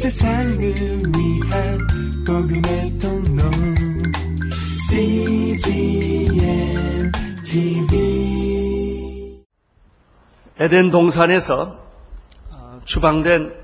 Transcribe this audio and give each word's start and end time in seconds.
세상을 0.00 0.58
위한 0.58 1.78
복음의 2.26 2.98
통로 2.98 3.42
CGM 4.88 6.32
TV 7.44 9.44
에덴 10.58 10.90
동산에서 10.90 11.78
어, 12.50 12.80
추방된 12.86 13.54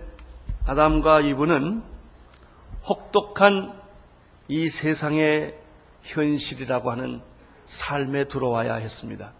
아담과 0.66 1.22
이브는 1.22 1.82
혹독한 2.86 3.72
이 4.48 4.68
세상의 4.68 5.54
현실이라고 6.02 6.90
하는 6.90 7.22
삶에 7.64 8.28
들어와야 8.28 8.74
했습니다. 8.74 9.32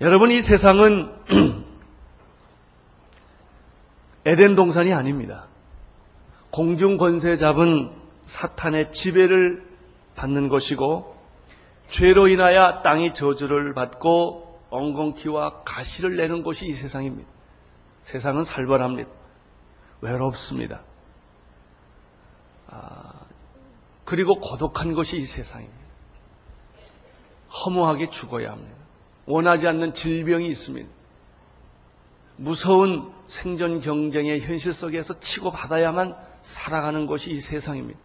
여러분, 0.00 0.30
이 0.30 0.40
세상은 0.40 1.12
에덴 4.24 4.54
동산이 4.54 4.92
아닙니다. 4.92 5.46
공중 6.50 6.96
권세 6.96 7.36
잡은 7.36 7.90
사탄의 8.24 8.92
지배를 8.92 9.66
받는 10.14 10.48
것이고 10.48 11.16
죄로 11.88 12.28
인하여 12.28 12.82
땅이 12.82 13.14
저주를 13.14 13.74
받고 13.74 14.60
엉겅퀴와 14.70 15.62
가시를 15.64 16.16
내는 16.16 16.42
곳이 16.42 16.66
이 16.66 16.72
세상입니다. 16.72 17.28
세상은 18.02 18.44
살벌합니다. 18.44 19.10
외롭습니다. 20.00 20.82
아, 22.68 23.12
그리고 24.04 24.36
고독한 24.36 24.94
것이 24.94 25.18
이 25.18 25.24
세상입니다. 25.24 25.80
허무하게 27.64 28.08
죽어야 28.08 28.52
합니다. 28.52 28.76
원하지 29.26 29.66
않는 29.66 29.92
질병이 29.92 30.46
있습니다. 30.48 30.88
무서운 32.40 33.12
생존 33.26 33.80
경쟁의 33.80 34.40
현실 34.40 34.72
속에서 34.72 35.18
치고받아야만 35.18 36.16
살아가는 36.40 37.06
것이 37.06 37.30
이 37.30 37.38
세상입니다. 37.38 38.00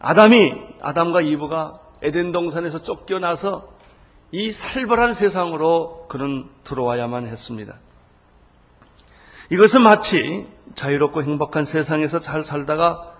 아담이, 0.00 0.52
아담과 0.80 1.20
이브가 1.20 1.80
에덴 2.00 2.32
동산에서 2.32 2.80
쫓겨나서 2.80 3.68
이 4.32 4.50
살벌한 4.50 5.12
세상으로 5.12 6.06
그는 6.08 6.48
들어와야만 6.64 7.26
했습니다. 7.26 7.78
이것은 9.50 9.82
마치 9.82 10.46
자유롭고 10.74 11.22
행복한 11.22 11.64
세상에서 11.64 12.20
잘 12.20 12.42
살다가 12.42 13.14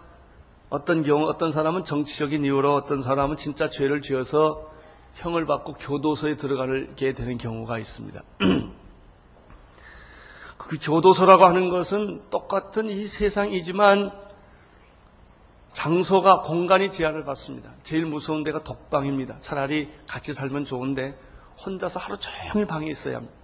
어떤 0.71 1.03
경우, 1.03 1.29
어떤 1.29 1.53
사람은 1.53 1.85
정치적인 1.85 2.43
이유로 2.43 2.75
어떤 2.75 3.03
사람은 3.03 3.37
진짜 3.37 3.69
죄를 3.69 4.01
지어서 4.01 4.71
형을 5.15 5.45
받고 5.45 5.75
교도소에 5.75 6.37
들어가게 6.37 7.13
되는 7.13 7.37
경우가 7.37 7.79
있습니다. 7.79 8.23
그 10.69 10.77
교도소라고 10.79 11.45
하는 11.45 11.71
것은 11.71 12.29
똑같은 12.29 12.91
이 12.91 13.07
세상이지만 13.07 14.13
장소가 15.73 16.43
공간이 16.43 16.91
제한을 16.91 17.25
받습니다. 17.25 17.71
제일 17.85 18.05
무서운 18.05 18.43
데가 18.43 18.63
독방입니다. 18.63 19.39
차라리 19.39 19.91
같이 20.07 20.35
살면 20.35 20.65
좋은데 20.65 21.19
혼자서 21.65 21.99
하루 21.99 22.19
종일 22.19 22.67
방에 22.67 22.87
있어야 22.87 23.17
합니다. 23.17 23.35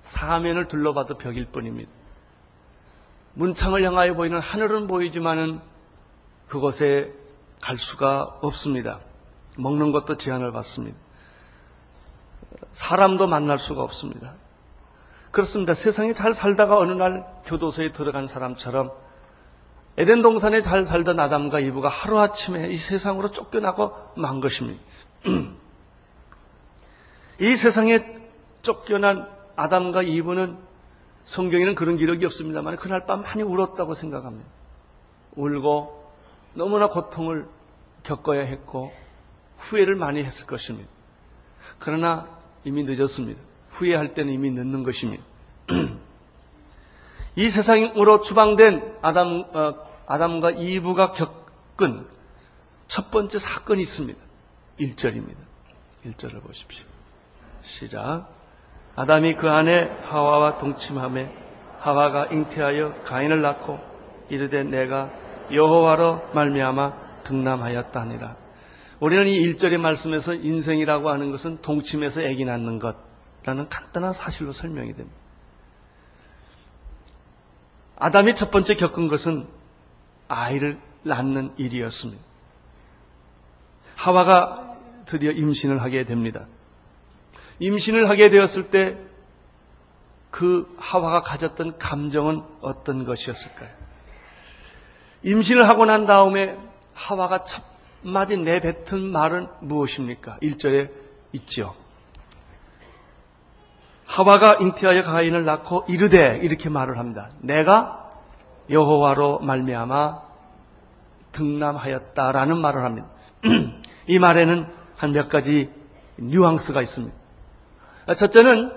사면을 0.00 0.66
둘러봐도 0.66 1.16
벽일 1.16 1.46
뿐입니다. 1.46 1.92
문창을 3.34 3.84
향하여 3.84 4.14
보이는 4.14 4.40
하늘은 4.40 4.88
보이지만은 4.88 5.60
그곳에 6.48 7.14
갈 7.60 7.78
수가 7.78 8.38
없습니다. 8.42 8.98
먹는 9.56 9.92
것도 9.92 10.16
제한을 10.16 10.50
받습니다. 10.50 10.98
사람도 12.72 13.28
만날 13.28 13.58
수가 13.58 13.82
없습니다. 13.84 14.34
그렇습니다. 15.34 15.74
세상에 15.74 16.12
잘 16.12 16.32
살다가 16.32 16.78
어느 16.78 16.92
날 16.92 17.26
교도소에 17.46 17.90
들어간 17.90 18.28
사람처럼 18.28 18.92
에덴 19.96 20.22
동산에 20.22 20.60
잘 20.60 20.84
살던 20.84 21.18
아담과 21.18 21.58
이브가 21.58 21.88
하루아침에 21.88 22.68
이 22.68 22.76
세상으로 22.76 23.32
쫓겨나고 23.32 23.92
만 24.16 24.40
것입니다. 24.40 24.80
이 27.40 27.56
세상에 27.56 27.98
쫓겨난 28.62 29.28
아담과 29.56 30.02
이브는 30.02 30.56
성경에는 31.24 31.74
그런 31.74 31.96
기록이 31.96 32.24
없습니다만 32.26 32.76
그날 32.76 33.04
밤 33.04 33.22
많이 33.22 33.42
울었다고 33.42 33.94
생각합니다. 33.94 34.48
울고 35.34 36.12
너무나 36.54 36.86
고통을 36.86 37.48
겪어야 38.04 38.42
했고 38.42 38.92
후회를 39.56 39.96
많이 39.96 40.22
했을 40.22 40.46
것입니다. 40.46 40.88
그러나 41.80 42.28
이미 42.62 42.84
늦었습니다. 42.84 43.53
후회할 43.74 44.14
때는 44.14 44.32
이미 44.32 44.50
늦는 44.50 44.82
것입니다. 44.82 45.22
이 47.36 47.48
세상으로 47.48 48.20
추방된 48.20 48.98
아담, 49.02 49.44
어, 49.52 49.74
아담과 50.06 50.52
이브가 50.52 51.12
겪은 51.12 52.06
첫 52.86 53.10
번째 53.10 53.38
사건이 53.38 53.82
있습니다. 53.82 54.20
1절입니다. 54.80 55.36
1절을 56.06 56.42
보십시오. 56.42 56.86
시작. 57.62 58.28
아담이 58.94 59.34
그 59.34 59.50
안에 59.50 59.90
하와와 60.04 60.56
동침함에 60.56 61.34
하와가 61.78 62.26
잉태하여 62.26 63.02
가인을 63.02 63.42
낳고 63.42 63.80
이르되 64.28 64.62
내가 64.62 65.10
여호와로 65.50 66.30
말미암아 66.32 67.22
등남하였다니라. 67.24 68.36
우리는 69.00 69.26
이 69.26 69.40
1절의 69.40 69.78
말씀에서 69.78 70.34
인생이라고 70.34 71.10
하는 71.10 71.30
것은 71.32 71.60
동침에서 71.60 72.22
애기 72.22 72.44
낳는 72.44 72.78
것 72.78 73.13
라는 73.44 73.68
간단한 73.68 74.10
사실로 74.10 74.52
설명이 74.52 74.94
됩니다. 74.94 75.16
아담이 77.96 78.34
첫 78.34 78.50
번째 78.50 78.74
겪은 78.74 79.08
것은 79.08 79.46
아이를 80.28 80.80
낳는 81.02 81.54
일이었습니다. 81.56 82.22
하와가 83.94 84.76
드디어 85.04 85.30
임신을 85.30 85.82
하게 85.82 86.04
됩니다. 86.04 86.46
임신을 87.60 88.08
하게 88.08 88.30
되었을 88.30 88.70
때 88.70 89.14
그 90.34 90.66
하와가 90.78 91.20
가졌던 91.20 91.78
감정은 91.78 92.42
어떤 92.60 93.04
것이었을까요? 93.04 93.70
임신을 95.22 95.68
하고 95.68 95.84
난 95.84 96.06
다음에 96.06 96.58
하와가 96.92 97.44
첫 97.44 97.62
마디 98.02 98.36
내뱉은 98.38 99.12
말은 99.12 99.46
무엇입니까? 99.60 100.38
1절에 100.42 100.90
있지요. 101.34 101.76
하와가 104.06 104.54
잉태하여 104.60 105.02
가인을 105.02 105.44
낳고 105.44 105.84
이르되 105.88 106.38
이렇게 106.42 106.68
말을 106.68 106.98
합니다. 106.98 107.30
내가 107.40 108.10
여호와로 108.70 109.40
말미암아 109.40 110.20
등남하였다라는 111.32 112.58
말을 112.60 112.84
합니다. 112.84 113.08
이 114.06 114.18
말에는 114.18 114.66
한 114.96 115.12
몇 115.12 115.28
가지 115.28 115.70
뉘앙스가 116.16 116.80
있습니다. 116.80 117.14
첫째는 118.16 118.72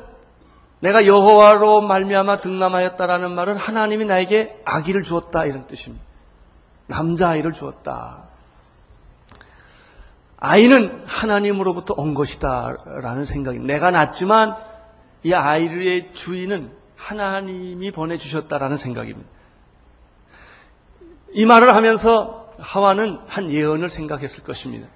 내가 0.79 1.05
여호와로 1.05 1.81
말미암아 1.81 2.39
등남하였다라는 2.39 3.33
말은 3.33 3.57
하나님이 3.57 4.05
나에게 4.05 4.61
아기를 4.65 5.03
주었다 5.03 5.45
이런 5.45 5.67
뜻입니다. 5.67 6.03
남자아이를 6.87 7.51
주었다. 7.51 8.23
아이는 10.39 11.03
하나님으로부터 11.05 11.95
온 11.97 12.13
것이다라는 12.13 13.23
생각입니다. 13.23 13.73
내가 13.73 13.91
낳지만 13.91 14.55
이 15.27 15.33
아이의 15.33 16.13
주인은 16.13 16.71
하나님이 16.95 17.91
보내주셨다라는 17.91 18.77
생각입니다. 18.77 19.29
이 21.33 21.45
말을 21.45 21.75
하면서 21.75 22.53
하와는 22.57 23.19
한 23.27 23.51
예언을 23.51 23.89
생각했을 23.89 24.45
것입니다. 24.45 24.87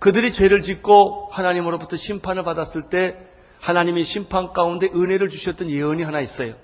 그들이 0.00 0.32
죄를 0.32 0.60
짓고 0.60 1.28
하나님으로부터 1.30 1.94
심판을 1.94 2.42
받았을 2.42 2.88
때 2.88 3.16
하나님이 3.60 4.02
심판 4.02 4.52
가운데 4.52 4.88
은혜를 4.92 5.28
주셨던 5.28 5.70
예언이 5.70 6.02
하나 6.02 6.18
있어요. 6.18 6.54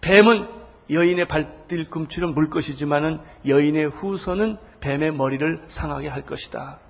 뱀은 0.00 0.48
여인의 0.90 1.28
발뒤꿈치를 1.28 2.26
물 2.26 2.50
것이지만은 2.50 3.20
여인의 3.46 3.86
후손은 3.90 4.56
뱀의 4.80 5.12
머리를 5.12 5.62
상하게 5.66 6.08
할 6.08 6.22
것이다. 6.22 6.80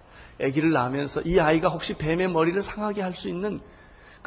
아기를 0.40 0.72
낳으면서 0.72 1.20
이 1.26 1.38
아이가 1.40 1.68
혹시 1.68 1.92
뱀의 1.92 2.30
머리를 2.30 2.58
상하게 2.62 3.02
할 3.02 3.12
수 3.12 3.28
있는 3.28 3.60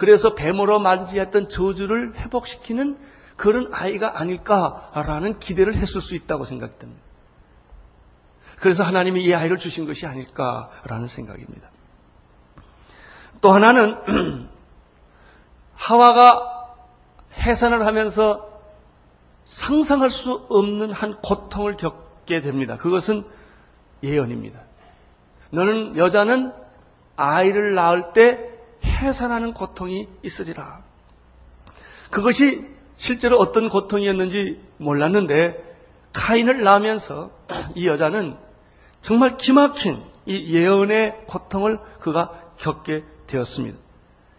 그래서 0.01 0.33
뱀으로 0.33 0.79
만지했던 0.79 1.47
저주를 1.47 2.15
회복시키는 2.15 2.97
그런 3.35 3.71
아이가 3.71 4.19
아닐까라는 4.19 5.37
기대를 5.37 5.75
했을 5.75 6.01
수 6.01 6.15
있다고 6.15 6.43
생각됩니다. 6.43 6.99
그래서 8.59 8.81
하나님이 8.81 9.23
이 9.23 9.31
아이를 9.35 9.57
주신 9.57 9.85
것이 9.85 10.07
아닐까라는 10.07 11.05
생각입니다. 11.05 11.69
또 13.41 13.51
하나는 13.51 14.49
하와가 15.75 16.73
해산을 17.37 17.85
하면서 17.85 18.49
상상할 19.45 20.09
수 20.09 20.47
없는 20.49 20.93
한 20.93 21.21
고통을 21.21 21.77
겪게 21.77 22.41
됩니다. 22.41 22.75
그것은 22.75 23.23
예언입니다. 24.01 24.61
너는 25.51 25.95
여자는 25.95 26.53
아이를 27.17 27.75
낳을 27.75 28.13
때 28.13 28.60
해산하는 29.01 29.53
고통이 29.53 30.07
있으리라. 30.23 30.83
그것이 32.09 32.65
실제로 32.93 33.37
어떤 33.37 33.69
고통이었는지 33.69 34.61
몰랐는데 34.77 35.71
카인을 36.13 36.63
낳으면서 36.63 37.31
이 37.75 37.87
여자는 37.87 38.37
정말 39.01 39.37
기막힌 39.37 40.03
이 40.25 40.53
예언의 40.53 41.25
고통을 41.27 41.79
그가 41.99 42.31
겪게 42.57 43.03
되었습니다. 43.27 43.77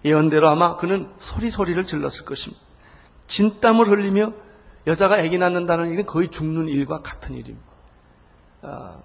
예언대로 0.05 0.49
아마 0.49 0.77
그는 0.77 1.11
소리소리를 1.17 1.83
질렀을 1.83 2.25
것입니다. 2.25 2.63
진땀을 3.27 3.89
흘리며 3.89 4.33
여자가 4.87 5.17
아기 5.17 5.39
낳는다는 5.39 5.93
일은 5.93 6.07
거의 6.07 6.29
죽는 6.29 6.69
일과 6.69 7.01
같은 7.01 7.35
일입니다. 7.35 7.67
아, 8.63 8.97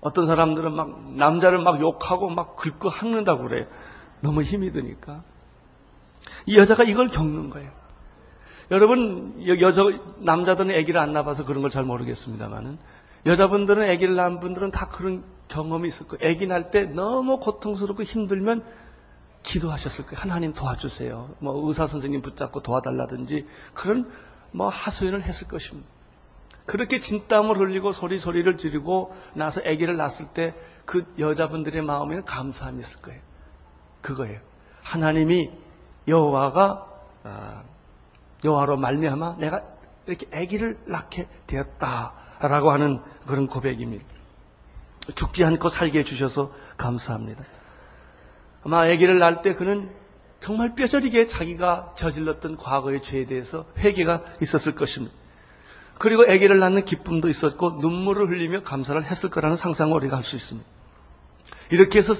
어떤 0.00 0.26
사람들은 0.26 0.72
막 0.74 1.12
남자를 1.14 1.58
막 1.58 1.80
욕하고 1.80 2.28
막 2.30 2.56
긁고 2.56 2.88
학는다고 2.88 3.42
그래요. 3.44 3.66
너무 4.20 4.42
힘이 4.42 4.72
드니까. 4.72 5.22
이 6.46 6.56
여자가 6.56 6.84
이걸 6.84 7.08
겪는 7.08 7.50
거예요. 7.50 7.70
여러분, 8.70 9.34
여자, 9.60 9.82
남자들은 10.18 10.74
아기를 10.74 10.98
안 11.00 11.12
낳아서 11.12 11.44
그런 11.44 11.62
걸 11.62 11.70
잘 11.70 11.84
모르겠습니다만은, 11.84 12.78
여자분들은 13.26 13.88
아기를 13.90 14.14
낳은 14.16 14.40
분들은 14.40 14.70
다 14.72 14.88
그런 14.88 15.24
경험이 15.48 15.88
있을 15.88 16.06
거예요. 16.08 16.30
아기 16.30 16.46
낳을 16.46 16.70
때 16.70 16.84
너무 16.84 17.38
고통스럽고 17.38 18.02
힘들면 18.02 18.64
기도하셨을 19.42 20.06
거예요. 20.06 20.20
하나님 20.20 20.52
도와주세요. 20.52 21.36
뭐 21.38 21.66
의사 21.66 21.86
선생님 21.86 22.22
붙잡고 22.22 22.62
도와달라든지 22.62 23.46
그런 23.74 24.10
뭐 24.50 24.68
하소연을 24.68 25.22
했을 25.22 25.46
것입니다. 25.46 25.88
그렇게 26.66 26.98
진땀을 26.98 27.58
흘리고 27.58 27.92
소리 27.92 28.18
소리를 28.18 28.56
지르고 28.56 29.14
나서 29.34 29.60
아기를 29.60 29.96
낳았을 29.96 30.26
때 30.32 30.54
그 30.86 31.04
여자분들의 31.18 31.82
마음에는 31.82 32.24
감사함이 32.24 32.78
있을 32.78 33.02
거예요. 33.02 33.20
그거예요. 34.06 34.38
하나님이 34.82 35.50
여호와가 36.06 36.86
아, 37.24 37.62
여호와로 38.44 38.76
말미암아 38.76 39.36
내가 39.38 39.60
이렇게 40.06 40.26
아기를 40.32 40.78
낳게 40.86 41.26
되었다라고 41.48 42.70
하는 42.70 43.00
그런 43.26 43.48
고백입니다. 43.48 44.04
죽지 45.16 45.44
않고 45.44 45.68
살게 45.68 46.00
해주셔서 46.00 46.52
감사합니다. 46.76 47.42
아마 48.64 48.82
아기를 48.82 49.18
낳을 49.18 49.42
때 49.42 49.54
그는 49.54 49.90
정말 50.38 50.74
뼈저리게 50.74 51.24
자기가 51.24 51.94
저질렀던 51.96 52.56
과거의 52.58 53.02
죄에 53.02 53.24
대해서 53.24 53.66
회개가 53.78 54.22
있었을 54.40 54.76
것입니다. 54.76 55.14
그리고 55.98 56.22
아기를 56.22 56.60
낳는 56.60 56.84
기쁨도 56.84 57.28
있었고 57.28 57.78
눈물을 57.80 58.28
흘리며 58.30 58.62
감사를 58.62 59.02
했을 59.04 59.30
거라는 59.30 59.56
상상을 59.56 59.92
우리가 59.96 60.16
할 60.16 60.22
수 60.22 60.36
있습니다. 60.36 60.68
이렇게 61.70 61.98
해서 61.98 62.14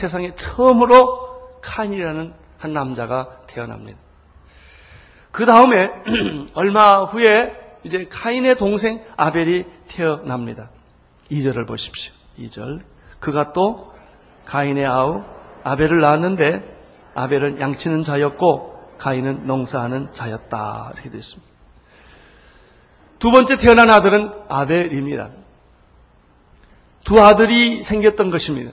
세, 0.00 0.06
세상에 0.06 0.34
처음으로 0.34 1.60
칸이라는 1.60 2.32
한 2.58 2.72
남자가 2.72 3.42
태어납니다. 3.46 3.98
그 5.30 5.44
다음에 5.44 5.90
얼마 6.54 7.04
후에 7.04 7.54
이제 7.84 8.06
카인의 8.08 8.56
동생 8.56 9.04
아벨이 9.16 9.64
태어납니다. 9.88 10.70
2절을 11.30 11.66
보십시오. 11.66 12.12
2절. 12.38 12.80
그가 13.20 13.52
또 13.52 13.92
가인의 14.46 14.86
아우 14.86 15.22
아벨을 15.62 16.00
낳았는데 16.00 16.78
아벨은 17.14 17.60
양치는 17.60 18.02
자였고 18.02 18.96
가인은 18.98 19.46
농사하는 19.46 20.10
자였다. 20.12 20.92
이렇게 20.94 21.10
되어 21.10 21.18
있습니다. 21.18 21.50
두 23.18 23.30
번째 23.30 23.56
태어난 23.56 23.90
아들은 23.90 24.32
아벨입니다. 24.48 25.30
두 27.04 27.20
아들이 27.20 27.82
생겼던 27.82 28.30
것입니다. 28.30 28.72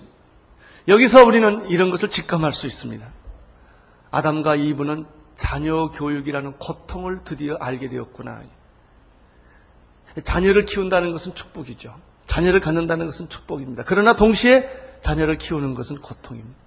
여기서 0.88 1.24
우리는 1.26 1.70
이런 1.70 1.90
것을 1.92 2.10
직감할 2.10 2.54
수 2.54 2.66
있습니다. 2.66 3.06
아담과 4.12 4.56
이브는 4.56 5.06
자녀 5.36 5.90
교육이라는 5.92 6.54
고통을 6.58 7.24
드디어 7.24 7.56
알게 7.60 7.88
되었구나. 7.90 8.42
자녀를 10.24 10.66
키운다는 10.66 11.12
것은 11.12 11.36
축복이죠. 11.36 11.94
자녀를 12.26 12.60
갖는다는 12.60 13.06
것은 13.06 13.30
축복입니다. 13.30 13.84
그러나 13.86 14.14
동시에 14.14 14.70
자녀를 15.02 15.38
키우는 15.38 15.76
것은 15.76 16.00
고통입니다. 16.00 16.58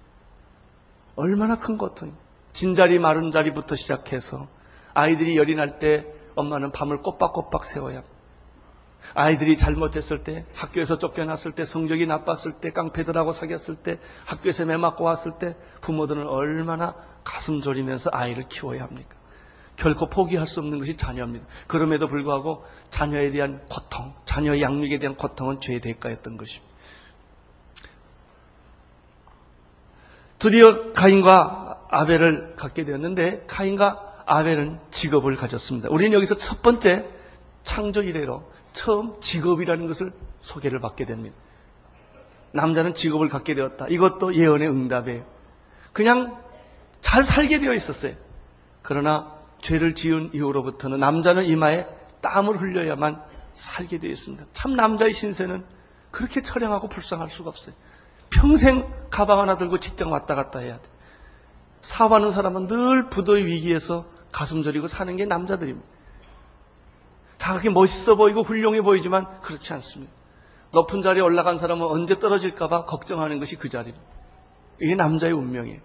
얼마나 1.15 1.57
큰 1.57 1.77
고통입니다. 1.77 2.23
진자리 2.53 2.99
마른 2.99 3.31
자리부터 3.31 3.75
시작해서 3.75 4.47
아이들이 4.93 5.37
열이 5.37 5.55
날 5.55 5.79
때 5.79 6.05
엄마는 6.35 6.71
밤을 6.71 6.99
꼬박꼬박 6.99 7.65
세워야 7.65 7.97
합니다. 7.97 8.10
아이들이 9.13 9.57
잘못했을 9.57 10.23
때, 10.23 10.45
학교에서 10.55 10.97
쫓겨났을 10.97 11.51
때, 11.51 11.63
성적이 11.63 12.05
나빴을 12.07 12.53
때, 12.61 12.71
깡패들하고 12.71 13.33
사귀었을 13.33 13.75
때, 13.77 13.99
학교에서 14.25 14.65
매맞고 14.65 15.03
왔을 15.03 15.33
때, 15.39 15.55
부모들은 15.81 16.27
얼마나 16.27 16.95
가슴 17.23 17.59
졸이면서 17.59 18.09
아이를 18.13 18.47
키워야 18.47 18.83
합니까? 18.83 19.15
결코 19.75 20.09
포기할 20.09 20.47
수 20.47 20.59
없는 20.59 20.77
것이 20.79 20.95
자녀입니다. 20.95 21.45
그럼에도 21.67 22.07
불구하고 22.07 22.63
자녀에 22.89 23.31
대한 23.31 23.61
고통, 23.69 24.13
자녀의 24.25 24.61
양육에 24.61 24.99
대한 24.99 25.15
고통은 25.15 25.59
죄의 25.59 25.81
대가였던 25.81 26.37
것입니다. 26.37 26.71
드디어 30.37 30.91
가인과 30.91 31.87
아벨을 31.89 32.55
갖게 32.55 32.83
되었는데 32.83 33.45
카인과 33.47 34.23
아벨은 34.25 34.79
직업을 34.89 35.35
가졌습니다. 35.35 35.89
우리는 35.89 36.13
여기서 36.13 36.37
첫 36.37 36.61
번째 36.61 37.05
창조 37.63 38.01
이래로 38.01 38.50
처음 38.73 39.19
직업이라는 39.19 39.87
것을 39.87 40.11
소개를 40.39 40.79
받게 40.79 41.05
됩니다. 41.05 41.35
남자는 42.53 42.93
직업을 42.93 43.29
갖게 43.29 43.53
되었다. 43.55 43.87
이것도 43.87 44.35
예언의 44.35 44.69
응답이에요. 44.69 45.25
그냥 45.93 46.41
잘 46.99 47.23
살게 47.23 47.59
되어 47.59 47.73
있었어요. 47.73 48.15
그러나 48.81 49.35
죄를 49.61 49.95
지은 49.95 50.31
이후로부터는 50.33 50.99
남자는 50.99 51.45
이마에 51.45 51.85
땀을 52.21 52.61
흘려야만 52.61 53.21
살게 53.53 53.99
되어 53.99 54.11
있습니다. 54.11 54.45
참 54.51 54.71
남자의 54.73 55.11
신세는 55.11 55.63
그렇게 56.11 56.41
처량하고 56.41 56.89
불쌍할 56.89 57.29
수가 57.29 57.49
없어요. 57.49 57.75
평생 58.29 58.91
가방 59.09 59.39
하나 59.39 59.57
들고 59.57 59.79
직장 59.79 60.11
왔다 60.11 60.35
갔다 60.35 60.59
해야 60.59 60.79
돼. 60.79 60.87
사업하는 61.81 62.29
사람은 62.29 62.67
늘 62.67 63.09
부도의 63.09 63.45
위기에서 63.45 64.05
가슴 64.31 64.61
저리고 64.61 64.87
사는 64.87 65.15
게 65.15 65.25
남자들입니다. 65.25 65.87
다 67.41 67.53
그렇게 67.53 67.71
멋있어 67.71 68.15
보이고 68.15 68.43
훌륭해 68.43 68.83
보이지만 68.83 69.25
그렇지 69.41 69.73
않습니다. 69.73 70.13
높은 70.71 71.01
자리에 71.01 71.23
올라간 71.23 71.57
사람은 71.57 71.85
언제 71.87 72.19
떨어질까봐 72.19 72.85
걱정하는 72.85 73.39
것이 73.39 73.55
그 73.55 73.67
자리입니다. 73.67 74.05
이게 74.79 74.93
남자의 74.95 75.33
운명이에요. 75.33 75.79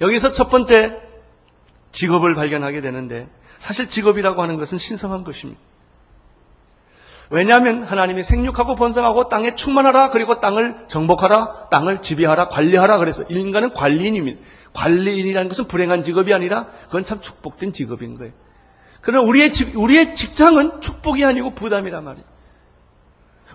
여기서 0.00 0.32
첫 0.32 0.48
번째 0.48 1.00
직업을 1.92 2.34
발견하게 2.34 2.80
되는데 2.80 3.28
사실 3.56 3.86
직업이라고 3.86 4.42
하는 4.42 4.56
것은 4.58 4.78
신성한 4.78 5.22
것입니다. 5.22 5.60
왜냐하면 7.30 7.84
하나님이 7.84 8.22
생육하고 8.22 8.74
번성하고 8.74 9.28
땅에 9.28 9.54
충만하라 9.54 10.10
그리고 10.10 10.40
땅을 10.40 10.86
정복하라 10.88 11.68
땅을 11.70 12.02
지배하라 12.02 12.48
관리하라 12.48 12.98
그래서 12.98 13.22
인간은 13.28 13.74
관리인입니다. 13.74 14.40
관리인이라는 14.74 15.48
것은 15.48 15.66
불행한 15.68 16.00
직업이 16.00 16.34
아니라 16.34 16.66
그건 16.86 17.02
참 17.02 17.20
축복된 17.20 17.72
직업인 17.72 18.16
거예요. 18.16 18.32
그러나 19.02 19.26
우리의, 19.26 19.50
우리의 19.74 20.12
직장은 20.12 20.80
축복이 20.80 21.24
아니고 21.24 21.54
부담이란 21.54 22.04
말이에요. 22.04 22.26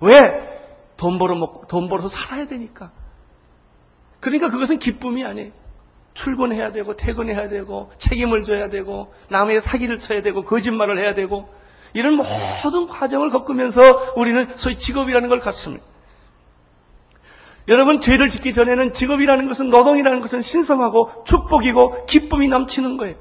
왜? 0.01 0.57
돈 0.97 1.17
벌어 1.17 1.35
먹고, 1.35 1.67
돈 1.67 1.89
벌어서 1.89 2.09
살아야 2.09 2.45
되니까. 2.47 2.91
그러니까 4.19 4.49
그것은 4.49 4.77
기쁨이 4.77 5.23
아니에요. 5.23 5.51
출근해야 6.13 6.73
되고, 6.73 6.97
퇴근해야 6.97 7.47
되고, 7.47 7.91
책임을 7.97 8.43
져야 8.43 8.69
되고, 8.69 9.13
남의 9.29 9.61
사기를 9.61 9.99
쳐야 9.99 10.21
되고, 10.21 10.43
거짓말을 10.43 10.97
해야 10.97 11.13
되고, 11.13 11.49
이런 11.93 12.15
모든 12.15 12.87
과정을 12.87 13.29
겪으면서 13.29 14.13
우리는 14.17 14.53
소위 14.55 14.75
직업이라는 14.75 15.29
걸 15.29 15.39
갖습니다. 15.39 15.85
여러분, 17.69 18.01
죄를 18.01 18.27
짓기 18.27 18.53
전에는 18.53 18.91
직업이라는 18.91 19.47
것은, 19.47 19.69
노동이라는 19.69 20.19
것은 20.19 20.41
신성하고 20.41 21.23
축복이고 21.23 22.05
기쁨이 22.05 22.49
넘치는 22.49 22.97
거예요. 22.97 23.15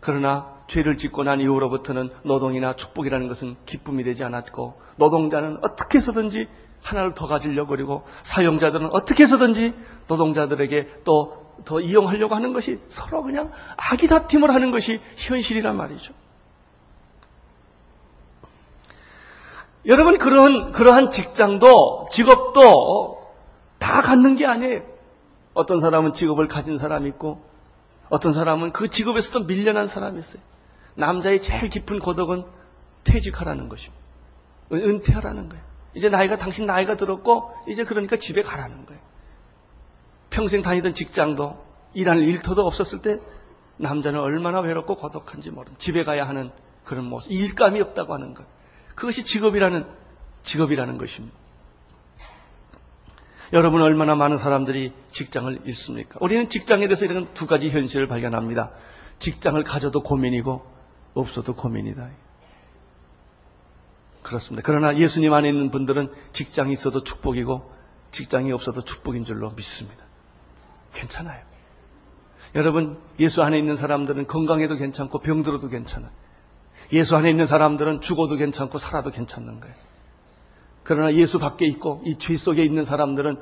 그러나 0.00 0.57
죄를 0.68 0.96
짓고 0.96 1.24
난 1.24 1.40
이후로부터는 1.40 2.10
노동이나 2.22 2.76
축복이라는 2.76 3.26
것은 3.26 3.56
기쁨이 3.66 4.04
되지 4.04 4.22
않았고 4.22 4.80
노동자는 4.96 5.58
어떻게 5.62 5.98
해서든지 5.98 6.48
하나를 6.82 7.14
더 7.14 7.26
가지려고 7.26 7.70
그리고 7.70 8.04
사용자들은 8.22 8.90
어떻게 8.92 9.24
해서든지 9.24 9.74
노동자들에게 10.06 11.02
또 11.04 11.48
더 11.64 11.80
이용하려고 11.80 12.34
하는 12.34 12.52
것이 12.52 12.80
서로 12.86 13.22
그냥 13.22 13.50
아기다툼을 13.76 14.52
하는 14.52 14.70
것이 14.70 15.00
현실이란 15.16 15.76
말이죠. 15.76 16.12
여러분 19.86 20.18
그런 20.18 20.70
그러한 20.70 21.10
직장도 21.10 22.08
직업도 22.10 23.32
다 23.78 24.02
갖는 24.02 24.36
게 24.36 24.46
아니에요. 24.46 24.82
어떤 25.54 25.80
사람은 25.80 26.12
직업을 26.12 26.46
가진 26.46 26.76
사람이 26.78 27.08
있고 27.10 27.42
어떤 28.08 28.32
사람은 28.32 28.72
그 28.72 28.88
직업에서도 28.88 29.46
밀려난 29.46 29.86
사람이 29.86 30.18
있어요. 30.18 30.42
남자의 30.98 31.40
제일 31.40 31.68
깊은 31.68 32.00
고독은 32.00 32.44
퇴직하라는 33.04 33.68
것입니다. 33.68 34.04
은퇴하라는 34.72 35.48
거예요. 35.48 35.64
이제 35.94 36.08
나이가 36.08 36.36
당신 36.36 36.66
나이가 36.66 36.96
들었고 36.96 37.52
이제 37.68 37.84
그러니까 37.84 38.16
집에 38.16 38.42
가라는 38.42 38.84
거예요. 38.84 39.00
평생 40.28 40.60
다니던 40.60 40.94
직장도 40.94 41.64
일할 41.94 42.20
일터도 42.20 42.66
없었을 42.66 43.00
때 43.00 43.18
남자는 43.76 44.18
얼마나 44.18 44.60
외롭고 44.60 44.96
고독한지 44.96 45.50
모르는 45.50 45.78
집에 45.78 46.02
가야 46.02 46.26
하는 46.26 46.50
그런 46.84 47.04
모습, 47.04 47.30
일감이 47.30 47.80
없다고 47.80 48.12
하는 48.12 48.34
것. 48.34 48.44
그것이 48.96 49.22
직업이라는 49.22 49.86
직업이라는 50.42 50.98
것입니다. 50.98 51.36
여러분 53.52 53.82
얼마나 53.82 54.16
많은 54.16 54.36
사람들이 54.36 54.92
직장을 55.10 55.60
잃습니까? 55.64 56.18
우리는 56.20 56.48
직장에 56.48 56.88
대해서 56.88 57.06
이런 57.06 57.32
두 57.34 57.46
가지 57.46 57.70
현실을 57.70 58.08
발견합니다. 58.08 58.72
직장을 59.20 59.62
가져도 59.62 60.02
고민이고 60.02 60.77
없어도 61.20 61.54
고민이다. 61.54 62.08
그렇습니다. 64.22 64.62
그러나 64.64 64.96
예수님 64.98 65.32
안에 65.32 65.48
있는 65.48 65.70
분들은 65.70 66.12
직장이 66.32 66.72
있어도 66.72 67.02
축복이고 67.02 67.70
직장이 68.10 68.52
없어도 68.52 68.82
축복인 68.82 69.24
줄로 69.24 69.50
믿습니다. 69.50 70.04
괜찮아요. 70.94 71.40
여러분 72.54 72.98
예수 73.20 73.42
안에 73.42 73.58
있는 73.58 73.74
사람들은 73.74 74.26
건강해도 74.26 74.76
괜찮고 74.76 75.20
병들어도 75.20 75.68
괜찮아요. 75.68 76.10
예수 76.92 77.16
안에 77.16 77.30
있는 77.30 77.44
사람들은 77.44 78.00
죽어도 78.00 78.36
괜찮고 78.36 78.78
살아도 78.78 79.10
괜찮는 79.10 79.60
거예요. 79.60 79.74
그러나 80.84 81.14
예수 81.14 81.38
밖에 81.38 81.66
있고 81.66 82.02
이 82.06 82.16
죄 82.16 82.36
속에 82.36 82.62
있는 82.62 82.82
사람들은 82.84 83.36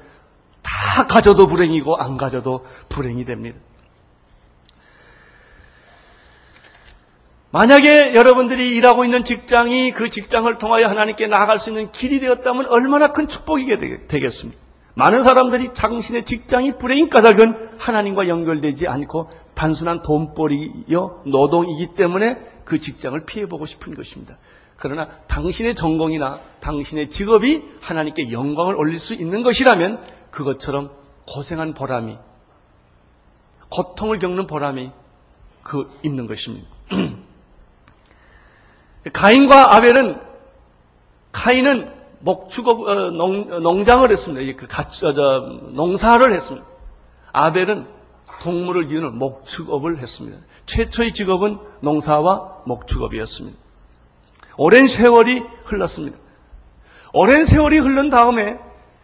다 0.63 1.07
가져도 1.07 1.47
불행이고 1.47 1.97
안 1.97 2.17
가져도 2.17 2.67
불행이 2.89 3.25
됩니다. 3.25 3.59
만약에 7.57 8.15
여러분들이 8.15 8.77
일하고 8.77 9.07
있는 9.07 9.25
직장이 9.25 9.91
그 9.91 10.11
직장을 10.11 10.59
통하여 10.59 10.89
하나님께 10.89 11.27
나아갈 11.27 11.59
수 11.59 11.71
있는 11.71 11.91
길이 11.91 12.19
되었다면 12.21 12.67
얼마나 12.67 13.13
큰 13.13 13.27
축복이 13.27 13.65
되겠습니까? 14.09 14.61
많은 14.93 15.23
사람들이 15.23 15.73
당신의 15.73 16.27
직장이 16.27 16.77
불행인 16.77 17.09
까닭은 17.09 17.79
하나님과 17.79 18.29
연결되지 18.29 18.89
않고 18.89 19.31
단순한 19.55 20.03
돈벌이요 20.03 21.23
노동이기 21.25 21.95
때문에 21.95 22.37
그 22.67 22.77
직장을 22.77 23.19
피해보고 23.25 23.65
싶은 23.65 23.95
것입니다. 23.95 24.37
그러나 24.77 25.09
당신의 25.27 25.77
전공이나 25.77 26.41
당신의 26.61 27.09
직업이 27.09 27.63
하나님께 27.81 28.33
영광을 28.33 28.77
올릴 28.77 28.99
수 28.99 29.15
있는 29.15 29.43
것이라면 29.43 30.05
그것처럼 30.31 30.91
고생한 31.27 31.73
보람이 31.73 32.19
고통을 33.71 34.19
겪는 34.19 34.47
보람이 34.47 34.91
그 35.63 35.89
있는 36.03 36.27
것입니다. 36.27 36.69
가인과 39.13 39.77
아벨은 39.77 40.21
가인은 41.33 41.93
목축업 42.21 42.81
어, 42.81 43.11
농, 43.11 43.85
장을 43.85 44.11
했습니다. 44.11 44.59
그 44.59 44.67
가, 44.67 44.89
저, 44.89 45.13
농사를 45.73 46.35
했습니다. 46.35 46.67
아벨은 47.33 47.87
동물을 48.43 48.89
기우는 48.89 49.19
목축업을 49.19 49.99
했습니다. 49.99 50.39
최초의 50.67 51.13
직업은 51.13 51.59
농사와 51.81 52.63
목축업이었습니다. 52.67 53.57
오랜 54.57 54.87
세월이 54.87 55.43
흘렀습니다. 55.65 56.19
오랜 57.13 57.45
세월이 57.45 57.79
흐른 57.79 58.09
다음에 58.09 58.59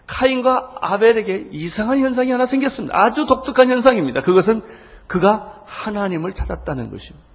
카인과 0.06 0.78
아벨에게 0.80 1.48
이상한 1.52 1.98
현상이 1.98 2.30
하나 2.30 2.46
생겼습니다. 2.46 2.98
아주 2.98 3.26
독특한 3.26 3.70
현상입니다. 3.70 4.22
그것은 4.22 4.62
그가 5.06 5.62
하나님을 5.66 6.32
찾았다는 6.34 6.90
것입니다. 6.90 7.31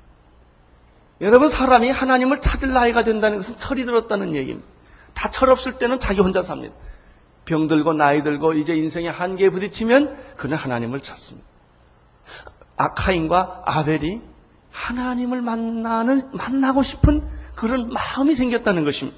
여러분 1.21 1.49
사람이 1.49 1.89
하나님을 1.89 2.41
찾을 2.41 2.71
나이가 2.71 3.03
된다는 3.03 3.37
것은 3.37 3.55
철이 3.55 3.85
들었다는 3.85 4.35
얘기입니다. 4.35 4.67
다 5.13 5.29
철없을 5.29 5.77
때는 5.77 5.99
자기 5.99 6.21
혼자 6.21 6.41
삽니다. 6.41 6.75
병들고 7.45 7.93
나이 7.93 8.23
들고 8.23 8.53
이제 8.53 8.75
인생의 8.75 9.09
한계에 9.09 9.49
부딪히면 9.49 10.35
그는 10.35 10.57
하나님을 10.57 11.01
찾습니다. 11.01 11.47
아카인과 12.75 13.63
아벨이 13.65 14.21
하나님을 14.71 15.41
만나는 15.41 16.29
만나고 16.33 16.83
싶은 16.83 17.23
그런 17.55 17.89
마음이 17.89 18.35
생겼다는 18.35 18.83
것입니다. 18.83 19.17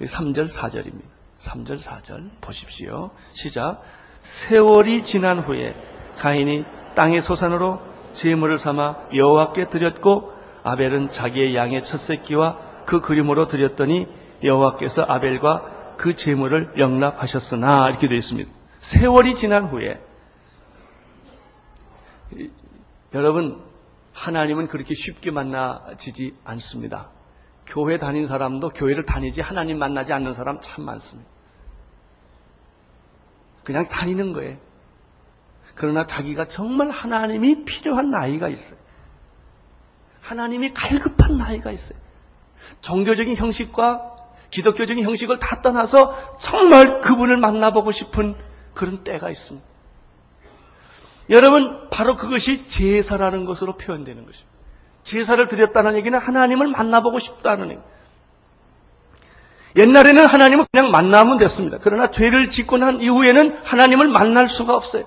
3절 0.00 0.52
4절입니다. 0.52 1.04
3절 1.38 1.80
4절 1.80 2.30
보십시오. 2.40 3.10
시작. 3.32 3.82
세월이 4.20 5.02
지난 5.02 5.38
후에 5.38 5.74
가인이 6.16 6.64
땅의 6.94 7.22
소산으로 7.22 7.80
제물을 8.12 8.58
삼아 8.58 9.08
여호와께 9.14 9.70
드렸고 9.70 10.32
아벨은 10.64 11.08
자기의 11.08 11.54
양의 11.54 11.82
첫 11.82 11.98
새끼와 11.98 12.84
그 12.86 13.00
그림으로 13.00 13.46
드렸더니 13.46 14.06
여호와께서 14.42 15.04
아벨과 15.06 15.96
그 15.96 16.16
제물을 16.16 16.74
영납하셨으나 16.78 17.88
이렇게 17.90 18.08
되어 18.08 18.16
있습니다. 18.16 18.50
세월이 18.78 19.34
지난 19.34 19.66
후에 19.66 20.00
여러분 23.14 23.62
하나님은 24.12 24.68
그렇게 24.68 24.94
쉽게 24.94 25.30
만나지지 25.30 26.34
않습니다. 26.44 27.10
교회 27.66 27.98
다닌 27.98 28.26
사람도 28.26 28.70
교회를 28.70 29.04
다니지 29.04 29.40
하나님 29.40 29.78
만나지 29.78 30.12
않는 30.12 30.32
사람 30.32 30.60
참 30.60 30.84
많습니다. 30.84 31.30
그냥 33.64 33.86
다니는 33.88 34.32
거예요. 34.32 34.56
그러나 35.74 36.04
자기가 36.04 36.48
정말 36.48 36.90
하나님이 36.90 37.64
필요한 37.64 38.10
나이가 38.10 38.48
있어요. 38.48 38.81
하나님이 40.22 40.72
갈급한 40.72 41.36
나이가 41.36 41.70
있어요. 41.70 41.98
종교적인 42.80 43.36
형식과 43.36 44.14
기독교적인 44.50 45.04
형식을 45.04 45.38
다 45.38 45.60
떠나서 45.62 46.36
정말 46.38 47.00
그분을 47.00 47.36
만나보고 47.36 47.90
싶은 47.90 48.36
그런 48.74 49.02
때가 49.02 49.28
있습니다. 49.28 49.66
여러분, 51.30 51.88
바로 51.90 52.14
그것이 52.14 52.64
제사라는 52.64 53.44
것으로 53.44 53.76
표현되는 53.76 54.24
것입니다. 54.24 54.52
제사를 55.02 55.44
드렸다는 55.46 55.96
얘기는 55.96 56.16
하나님을 56.16 56.68
만나보고 56.68 57.18
싶다는 57.18 57.70
얘기. 57.70 57.80
옛날에는 59.76 60.26
하나님을 60.26 60.66
그냥 60.70 60.90
만나면 60.90 61.38
됐습니다. 61.38 61.78
그러나 61.80 62.10
죄를 62.10 62.48
짓고 62.48 62.76
난 62.76 63.00
이후에는 63.00 63.60
하나님을 63.64 64.08
만날 64.08 64.46
수가 64.46 64.74
없어요. 64.74 65.04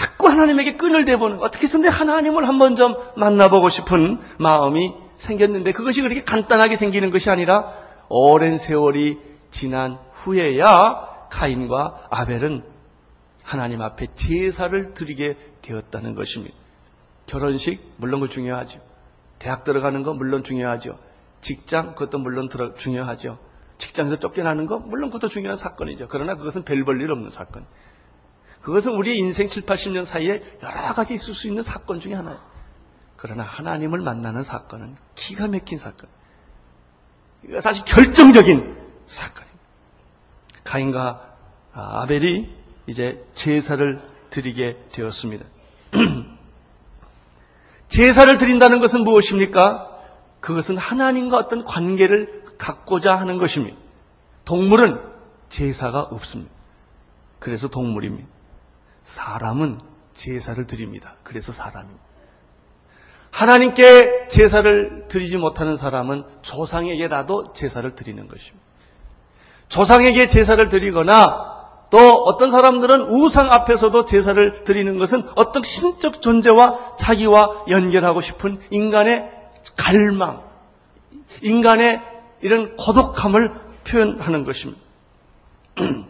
자꾸 0.00 0.28
하나님에게 0.28 0.76
끈을 0.78 1.04
대보는 1.04 1.42
어떻게 1.42 1.64
해서든 1.64 1.90
하나님을 1.90 2.48
한번 2.48 2.74
좀 2.74 2.94
만나보고 3.16 3.68
싶은 3.68 4.18
마음이 4.38 4.94
생겼는데 5.16 5.72
그것이 5.72 6.00
그렇게 6.00 6.22
간단하게 6.22 6.76
생기는 6.76 7.10
것이 7.10 7.28
아니라 7.28 7.74
오랜 8.08 8.56
세월이 8.56 9.18
지난 9.50 9.98
후에야 10.12 11.26
카인과 11.30 12.06
아벨은 12.08 12.64
하나님 13.42 13.82
앞에 13.82 14.06
제사를 14.14 14.94
드리게 14.94 15.36
되었다는 15.60 16.14
것입니다. 16.14 16.56
결혼식 17.26 17.92
물론 17.98 18.20
그 18.20 18.28
중요하죠. 18.28 18.80
대학 19.38 19.64
들어가는 19.64 20.02
거 20.02 20.14
물론 20.14 20.42
중요하죠. 20.44 20.98
직장 21.40 21.94
그것도 21.94 22.18
물론 22.20 22.48
중요하죠. 22.78 23.38
직장에서 23.76 24.16
쫓겨나는 24.18 24.64
거 24.64 24.78
물론 24.78 25.10
그것도 25.10 25.28
중요한 25.28 25.58
사건이죠. 25.58 26.06
그러나 26.08 26.36
그것은 26.36 26.64
별 26.64 26.84
볼 26.84 27.02
일 27.02 27.10
없는 27.12 27.28
사건. 27.28 27.66
그것은 28.62 28.94
우리의 28.94 29.18
인생 29.18 29.46
7, 29.46 29.64
80년 29.64 30.04
사이에 30.04 30.42
여러 30.62 30.92
가지 30.92 31.14
있을 31.14 31.34
수 31.34 31.46
있는 31.46 31.62
사건 31.62 32.00
중에 32.00 32.14
하나예요. 32.14 32.40
그러나 33.16 33.42
하나님을 33.42 34.00
만나는 34.00 34.42
사건은 34.42 34.96
기가 35.14 35.46
막힌 35.46 35.78
사건. 35.78 36.08
이거 37.44 37.60
사실 37.60 37.84
결정적인 37.84 38.76
사건입니다. 39.06 39.60
가인과 40.64 41.36
아벨이 41.72 42.50
이제 42.86 43.24
제사를 43.32 44.00
드리게 44.30 44.76
되었습니다. 44.92 45.44
제사를 47.88 48.38
드린다는 48.38 48.78
것은 48.78 49.02
무엇입니까? 49.02 49.90
그것은 50.40 50.76
하나님과 50.76 51.36
어떤 51.36 51.64
관계를 51.64 52.44
갖고자 52.56 53.14
하는 53.14 53.38
것입니다. 53.38 53.76
동물은 54.44 55.00
제사가 55.48 56.00
없습니다. 56.00 56.52
그래서 57.38 57.68
동물입니다. 57.68 58.28
사람은 59.02 59.80
제사를 60.14 60.66
드립니다. 60.66 61.14
그래서 61.22 61.52
사람입니다. 61.52 62.10
하나님께 63.32 64.26
제사를 64.28 65.06
드리지 65.08 65.36
못하는 65.36 65.76
사람은 65.76 66.24
조상에게라도 66.42 67.52
제사를 67.52 67.94
드리는 67.94 68.26
것입니다. 68.28 68.66
조상에게 69.68 70.26
제사를 70.26 70.68
드리거나 70.68 71.60
또 71.90 72.22
어떤 72.24 72.50
사람들은 72.50 73.02
우상 73.08 73.50
앞에서도 73.50 74.04
제사를 74.04 74.64
드리는 74.64 74.98
것은 74.98 75.28
어떤 75.36 75.62
신적 75.62 76.20
존재와 76.20 76.96
자기와 76.96 77.64
연결하고 77.68 78.20
싶은 78.20 78.60
인간의 78.70 79.30
갈망, 79.76 80.42
인간의 81.42 82.00
이런 82.42 82.76
고독함을 82.76 83.52
표현하는 83.84 84.44
것입니다. 84.44 84.80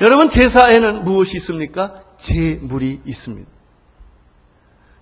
여러분 0.00 0.28
제사에는 0.28 1.04
무엇이 1.04 1.36
있습니까? 1.36 2.02
제물이 2.16 3.00
있습니다. 3.04 3.50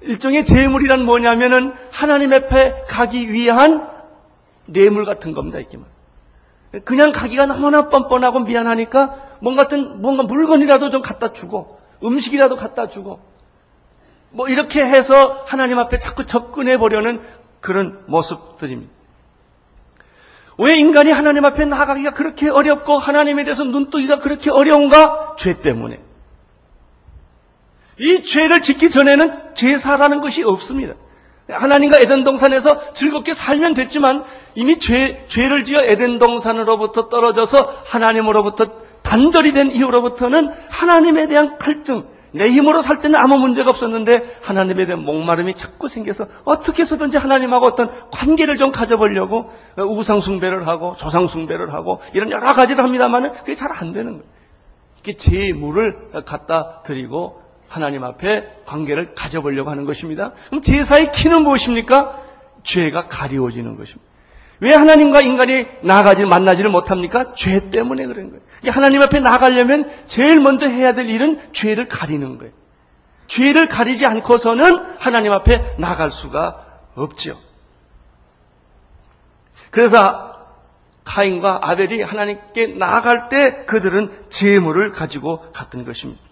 일종의 0.03 0.45
제물이란 0.45 1.05
뭐냐면은 1.05 1.73
하나님 1.91 2.33
앞에 2.33 2.85
가기 2.87 3.33
위한 3.33 3.89
뇌물 4.67 5.05
같은 5.05 5.33
겁니다. 5.33 5.59
이게 5.59 5.79
그냥 6.85 7.13
가기가 7.13 7.47
너무나 7.47 7.89
뻔뻔하고 7.89 8.41
미안하니까 8.41 9.39
뭔가 9.41 9.65
같은 9.65 10.01
뭔가 10.01 10.23
물건이라도 10.25 10.91
좀 10.91 11.03
갖다 11.03 11.33
주고 11.33 11.81
음식이라도 12.03 12.57
갖다 12.57 12.87
주고 12.87 13.21
뭐 14.31 14.49
이렇게 14.49 14.85
해서 14.85 15.43
하나님 15.47 15.79
앞에 15.79 15.97
자꾸 15.97 16.27
접근해 16.27 16.79
보려는 16.79 17.21
그런 17.61 18.05
모습들입니다. 18.07 18.94
왜 20.59 20.77
인간이 20.77 21.11
하나님 21.11 21.45
앞에 21.45 21.65
나가기가 21.65 22.11
그렇게 22.13 22.49
어렵고 22.49 22.99
하나님에 22.99 23.45
대해서 23.45 23.65
눈뜨기가 23.65 24.19
그렇게 24.19 24.51
어려운가? 24.51 25.35
죄 25.37 25.61
때문에. 25.61 26.01
이 27.99 28.23
죄를 28.23 28.63
짓기 28.63 28.91
전에는 28.91 29.55
제사라는 29.55 30.21
것이 30.21 30.43
없습니다. 30.43 30.95
하나님과 31.49 31.99
에덴 31.99 32.25
동산에서 32.25 32.93
즐겁게 32.95 33.35
살면 33.35 33.75
됐지만 33.75 34.25
이미 34.55 34.79
죄, 34.79 35.25
죄를 35.27 35.65
지어 35.65 35.83
에덴 35.83 36.19
동산으로부터 36.19 37.09
떨어져서 37.09 37.83
하나님으로부터 37.85 38.85
단절이 39.03 39.53
된 39.53 39.71
이후로부터는 39.71 40.51
하나님에 40.71 41.27
대한 41.27 41.59
갈증, 41.59 42.07
내 42.35 42.51
힘으로 42.51 42.83
살 42.83 42.99
때는 42.99 43.19
아무 43.19 43.39
문제가 43.39 43.71
없었는데 43.71 44.39
하나님에 44.43 44.87
대한 44.87 45.05
목마름이 45.05 45.55
자꾸 45.55 45.87
생겨서 45.87 46.27
어떻게 46.45 46.83
해서든지 46.83 47.17
하나님하고 47.17 47.67
어떤 47.67 48.11
관계를 48.11 48.57
좀 48.57 48.73
가져보려고 48.73 49.53
우상숭배를 49.79 50.67
하고 50.67 50.95
조상숭배를 50.97 51.73
하고 51.73 52.01
이런 52.13 52.33
여러 52.33 52.53
가지를 52.55 52.83
합니다만 52.83 53.33
그게 53.33 53.55
잘 53.55 53.71
안 53.75 53.93
되는 53.93 54.13
거예요. 54.19 54.25
이게 55.01 55.15
제물을 55.17 56.25
갖다 56.25 56.83
드리고 56.83 57.41
하나님 57.69 58.03
앞에 58.05 58.63
관계를 58.67 59.15
가져보려고 59.15 59.71
하는 59.71 59.85
것입니다. 59.85 60.33
그럼 60.49 60.61
제사의 60.61 61.13
키는 61.13 61.43
무엇입니까? 61.43 62.21
죄가 62.65 63.07
가리워지는 63.09 63.77
것입니다. 63.77 64.14
왜 64.61 64.73
하나님과 64.73 65.21
인간이 65.21 65.67
나아가지 65.83 66.25
만나지를 66.25 66.71
못합니까? 66.71 67.33
죄 67.33 67.71
때문에 67.71 68.07
그런 68.07 68.31
거예요. 68.31 68.43
하나님 68.69 69.03
앞에 69.03 69.21
나가려면 69.21 69.91
제일 70.07 70.41
먼저 70.41 70.69
해야 70.69 70.95
될 70.95 71.11
일은 71.11 71.41
죄를 71.53 71.89
가리는 71.89 72.39
거예요. 72.39 72.53
죄를 73.27 73.69
가리지 73.69 74.07
않고서는 74.07 74.97
하나님 74.99 75.33
앞에 75.33 75.77
나갈 75.79 76.11
수가 76.11 76.65
없지요. 76.95 77.37
그래서 79.71 80.33
카인과 81.05 81.61
아벨이 81.63 82.01
하나님께 82.03 82.67
나아갈 82.79 83.29
때 83.29 83.65
그들은 83.67 84.27
재물을 84.31 84.91
가지고 84.91 85.51
갔던 85.53 85.85
것입니다. 85.85 86.23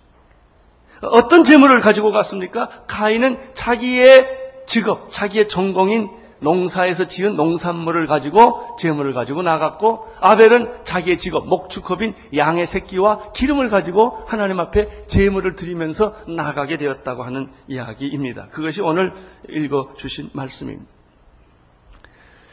어떤 1.03 1.43
재물을 1.43 1.81
가지고 1.81 2.13
갔습니까? 2.13 2.69
카인은 2.87 3.55
자기의 3.55 4.27
직업, 4.67 5.11
자기의 5.11 5.49
전공인 5.49 6.09
농사에서 6.43 7.07
지은 7.07 7.37
농산물을 7.37 8.07
가지고 8.07 8.77
재물을 8.79 9.13
가지고 9.15 9.43
나갔고 9.43 10.07
아벨은 10.21 10.83
자기의 10.83 11.17
직업 11.17 11.47
목축업인 11.47 12.15
양의 12.37 12.67
새끼와 12.67 13.33
기름을 13.33 13.69
가지고 13.69 14.23
하나님 14.27 14.61
앞에 14.61 15.07
재물을 15.07 15.55
드리면서 15.55 16.17
나가게 16.29 16.77
되었다고 16.77 17.25
하는 17.25 17.51
이야기입니다. 17.69 18.49
그것이 18.49 18.83
오늘 18.83 19.13
읽어 19.49 19.95
주신 19.97 20.31
말씀입니다. 20.33 20.91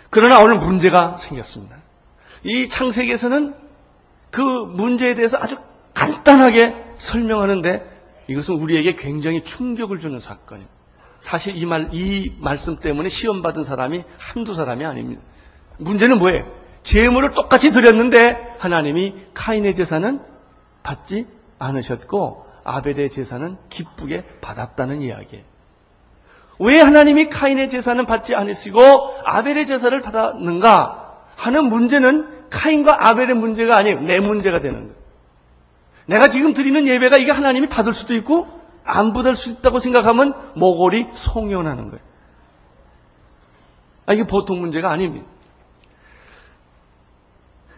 그러나 0.10 0.40
오늘 0.40 0.58
문제가 0.58 1.18
생겼습니다. 1.18 1.78
이 2.44 2.70
창세기에서는 2.70 3.54
그 4.32 4.42
문제에 4.42 5.14
대해서 5.16 5.38
아주 5.40 5.58
간단하게 5.94 6.94
설명하는데 6.96 8.00
이것은 8.28 8.56
우리에게 8.56 8.96
굉장히 8.96 9.44
충격을 9.44 10.00
주는 10.00 10.20
사건입니다. 10.20 10.79
사실 11.20 11.58
이 11.58 11.66
말, 11.66 11.90
이 11.92 12.34
말씀 12.40 12.78
때문에 12.78 13.10
시험받은 13.10 13.64
사람이 13.64 14.04
한두 14.18 14.56
사람이 14.56 14.86
아닙니다. 14.86 15.22
문제는 15.78 16.18
뭐예요? 16.20 16.46
재물을 16.82 17.32
똑같이 17.32 17.72
드렸는데 17.72 18.56
하나님이 18.58 19.16
카인의 19.34 19.76
제사는 19.76 20.20
받지 20.84 21.26
않으셨고 21.60 22.46
아벨의 22.64 23.10
제사는 23.10 23.58
기쁘게 23.70 24.24
받았다는 24.42 25.02
이야기예요. 25.02 25.44
왜 26.60 26.80
하나님이 26.80 27.30
카인의 27.30 27.70
제사는 27.70 28.06
받지 28.06 28.36
않으시고 28.36 28.80
아벨의 29.26 29.66
제사를 29.66 30.00
받았는가 30.02 31.18
하는 31.36 31.66
문제는 31.66 32.50
카인과 32.50 33.08
아벨의 33.08 33.36
문제가 33.36 33.78
아니에요. 33.78 34.02
내 34.02 34.20
문제가 34.20 34.60
되는 34.60 34.80
거예요. 34.80 35.00
내가 36.06 36.30
지금 36.30 36.54
드리는 36.54 36.88
예배가 36.88 37.18
이게 37.18 37.32
하나님이 37.32 37.68
받을 37.70 37.94
수도 37.94 38.16
있고 38.16 38.59
안 38.90 39.14
받을 39.14 39.36
수 39.36 39.50
있다고 39.50 39.80
생각하면 39.80 40.54
모골이 40.56 41.10
송연하는 41.14 41.90
거예요. 41.90 42.04
아, 44.06 44.14
이게 44.14 44.26
보통 44.26 44.60
문제가 44.60 44.90
아닙니다. 44.90 45.28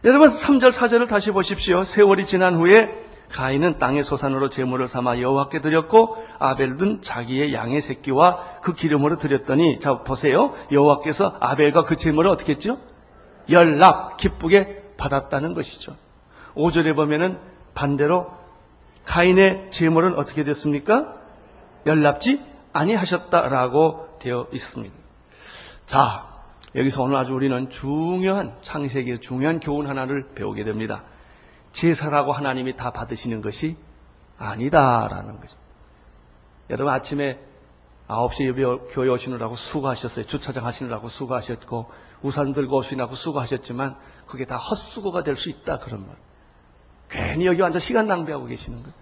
여러분 0.03 0.33
3절 0.33 0.71
4절을 0.71 1.07
다시 1.07 1.31
보십시오. 1.31 1.83
세월이 1.83 2.25
지난 2.25 2.55
후에 2.55 2.89
가인은 3.29 3.79
땅의 3.79 4.03
소산으로 4.03 4.49
제물을 4.49 4.87
삼아 4.87 5.19
여호와께 5.19 5.61
드렸고 5.61 6.17
아벨은 6.39 7.01
자기의 7.01 7.53
양의 7.53 7.81
새끼와 7.81 8.59
그 8.61 8.73
기름으로 8.73 9.17
드렸더니 9.17 9.79
자 9.79 9.99
보세요. 9.99 10.53
여호와께서 10.71 11.37
아벨과 11.39 11.83
그 11.83 11.95
제물을 11.95 12.29
어떻게 12.29 12.53
했죠? 12.53 12.77
연락 13.49 14.17
기쁘게 14.17 14.95
받았다는 14.97 15.53
것이죠. 15.53 15.95
5절에 16.55 16.95
보면은 16.95 17.39
반대로 17.73 18.27
가인의 19.05 19.71
제물은 19.71 20.15
어떻게 20.17 20.43
됐습니까? 20.43 21.15
연락지 21.85 22.41
아니하셨다라고 22.73 24.17
되어 24.19 24.47
있습니다. 24.51 24.95
자, 25.85 26.27
여기서 26.75 27.03
오늘 27.03 27.17
아주 27.17 27.33
우리는 27.33 27.69
중요한 27.69 28.55
창세기의 28.61 29.19
중요한 29.19 29.59
교훈 29.59 29.87
하나를 29.87 30.29
배우게 30.35 30.63
됩니다. 30.63 31.03
제사라고 31.71 32.31
하나님이 32.31 32.75
다 32.77 32.91
받으시는 32.91 33.41
것이 33.41 33.75
아니다라는 34.37 35.39
거죠. 35.39 35.55
여러분 36.69 36.93
아침에 36.93 37.39
9시 38.07 38.45
예배 38.47 38.63
교회 38.93 39.09
오시느라고 39.09 39.55
수고하셨어요. 39.55 40.25
주차장 40.25 40.65
하시느라고 40.65 41.07
수고하셨고 41.07 41.91
우산 42.21 42.51
들고 42.51 42.77
오시느라고 42.77 43.15
수고하셨지만 43.15 43.95
그게 44.25 44.45
다 44.45 44.57
헛수고가 44.57 45.23
될 45.23 45.35
수 45.35 45.49
있다 45.49 45.79
그런 45.79 46.05
말. 46.07 46.15
괜히 47.11 47.45
여기 47.45 47.61
앉아 47.61 47.79
시간 47.79 48.07
낭비하고 48.07 48.45
계시는 48.45 48.79
거예요. 48.81 48.93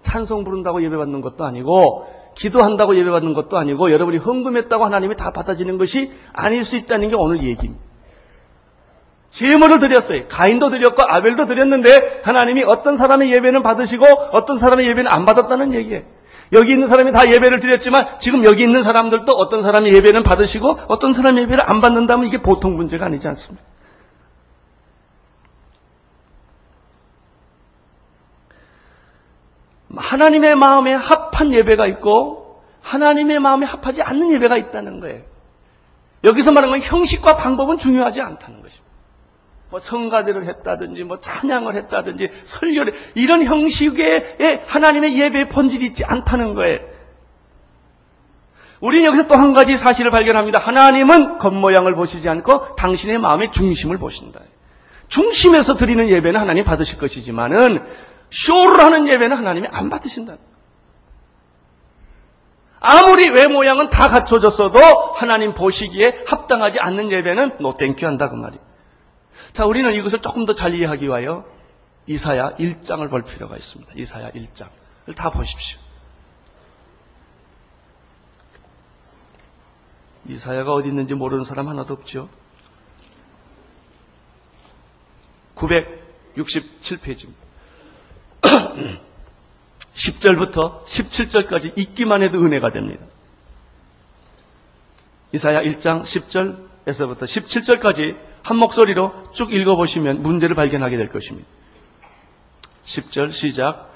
찬송 0.00 0.44
부른다고 0.44 0.82
예배받는 0.82 1.20
것도 1.20 1.44
아니고 1.44 2.06
기도한다고 2.34 2.96
예배받는 2.96 3.34
것도 3.34 3.58
아니고 3.58 3.90
여러분이 3.90 4.18
헌금했다고 4.18 4.84
하나님이 4.84 5.16
다 5.16 5.32
받아지는 5.32 5.76
것이 5.76 6.12
아닐 6.32 6.64
수 6.64 6.76
있다는 6.76 7.08
게 7.08 7.16
오늘 7.16 7.42
얘기입니다. 7.42 7.82
제물을 9.30 9.80
드렸어요. 9.80 10.26
가인도 10.28 10.70
드렸고 10.70 11.02
아벨도 11.02 11.44
드렸는데 11.44 12.22
하나님이 12.24 12.62
어떤 12.62 12.96
사람의 12.96 13.30
예배는 13.32 13.62
받으시고 13.62 14.06
어떤 14.32 14.56
사람의 14.56 14.86
예배는 14.86 15.10
안 15.10 15.26
받았다는 15.26 15.74
얘기예요. 15.74 16.02
여기 16.52 16.72
있는 16.72 16.88
사람이 16.88 17.12
다 17.12 17.30
예배를 17.30 17.60
드렸지만 17.60 18.18
지금 18.18 18.44
여기 18.44 18.62
있는 18.62 18.82
사람들도 18.82 19.30
어떤 19.32 19.60
사람의 19.60 19.92
예배는 19.92 20.22
받으시고 20.22 20.78
어떤 20.88 21.12
사람의 21.12 21.42
예배를 21.42 21.68
안 21.68 21.80
받는다면 21.80 22.26
이게 22.26 22.38
보통 22.38 22.76
문제가 22.76 23.06
아니지 23.06 23.28
않습니까? 23.28 23.62
하나님의 29.96 30.54
마음에 30.56 30.94
합한 30.94 31.52
예배가 31.52 31.86
있고 31.86 32.62
하나님의 32.82 33.40
마음에 33.40 33.66
합하지 33.66 34.02
않는 34.02 34.30
예배가 34.32 34.56
있다는 34.56 35.00
거예요. 35.00 35.22
여기서 36.24 36.52
말하는 36.52 36.78
건 36.78 36.86
형식과 36.86 37.36
방법은 37.36 37.76
중요하지 37.76 38.20
않다는 38.20 38.62
것입니다. 38.62 38.88
뭐 39.70 39.80
성가대를 39.80 40.46
했다든지 40.46 41.04
뭐 41.04 41.20
찬양을 41.20 41.74
했다든지 41.76 42.30
설교를 42.42 42.94
이런 43.14 43.44
형식의 43.44 44.64
하나님의 44.66 45.18
예배의 45.18 45.48
본질이 45.50 45.84
있지 45.86 46.04
않다는 46.04 46.54
거예요. 46.54 46.78
우리는 48.80 49.04
여기서 49.06 49.26
또 49.26 49.34
한 49.34 49.52
가지 49.52 49.76
사실을 49.76 50.10
발견합니다. 50.10 50.58
하나님은 50.58 51.38
겉모양을 51.38 51.94
보시지 51.94 52.28
않고 52.28 52.76
당신의 52.76 53.18
마음의 53.18 53.52
중심을 53.52 53.98
보신다. 53.98 54.40
중심에서 55.08 55.74
드리는 55.74 56.08
예배는 56.08 56.38
하나님 56.38 56.64
받으실 56.64 56.98
것이지만은 56.98 57.82
쇼를 58.30 58.80
하는 58.80 59.08
예배는 59.08 59.36
하나님이 59.36 59.68
안 59.70 59.90
받으신다. 59.90 60.36
아무리 62.80 63.28
외모양은 63.28 63.90
다 63.90 64.08
갖춰졌어도 64.08 64.78
하나님 65.12 65.54
보시기에 65.54 66.24
합당하지 66.26 66.78
않는 66.78 67.10
예배는 67.10 67.58
노땡큐 67.60 68.06
한다 68.06 68.30
그 68.30 68.36
말이에요. 68.36 68.62
자, 69.52 69.64
우리는 69.66 69.92
이것을 69.94 70.20
조금 70.20 70.44
더 70.44 70.54
잘 70.54 70.74
이해하기 70.74 71.06
위하여 71.06 71.44
이사야 72.06 72.56
1장을 72.56 73.08
볼 73.10 73.22
필요가 73.24 73.56
있습니다. 73.56 73.92
이사야 73.96 74.30
1장을 74.30 74.68
다 75.16 75.30
보십시오. 75.30 75.78
이사야가 80.28 80.72
어디 80.72 80.88
있는지 80.88 81.14
모르는 81.14 81.44
사람 81.44 81.68
하나도 81.68 81.94
없죠. 81.94 82.28
967페이지입니다. 85.56 87.47
10절부터 89.92 90.82
17절까지 90.82 91.76
읽기만 91.76 92.22
해도 92.22 92.38
은혜가 92.38 92.72
됩니다. 92.72 93.04
이사야 95.32 95.60
1장 95.62 96.02
10절에서부터 96.02 97.22
17절까지 97.22 98.16
한 98.42 98.56
목소리로 98.56 99.30
쭉 99.32 99.52
읽어보시면 99.52 100.20
문제를 100.20 100.56
발견하게 100.56 100.96
될 100.96 101.08
것입니다. 101.08 101.48
10절 102.84 103.32
시작. 103.32 103.92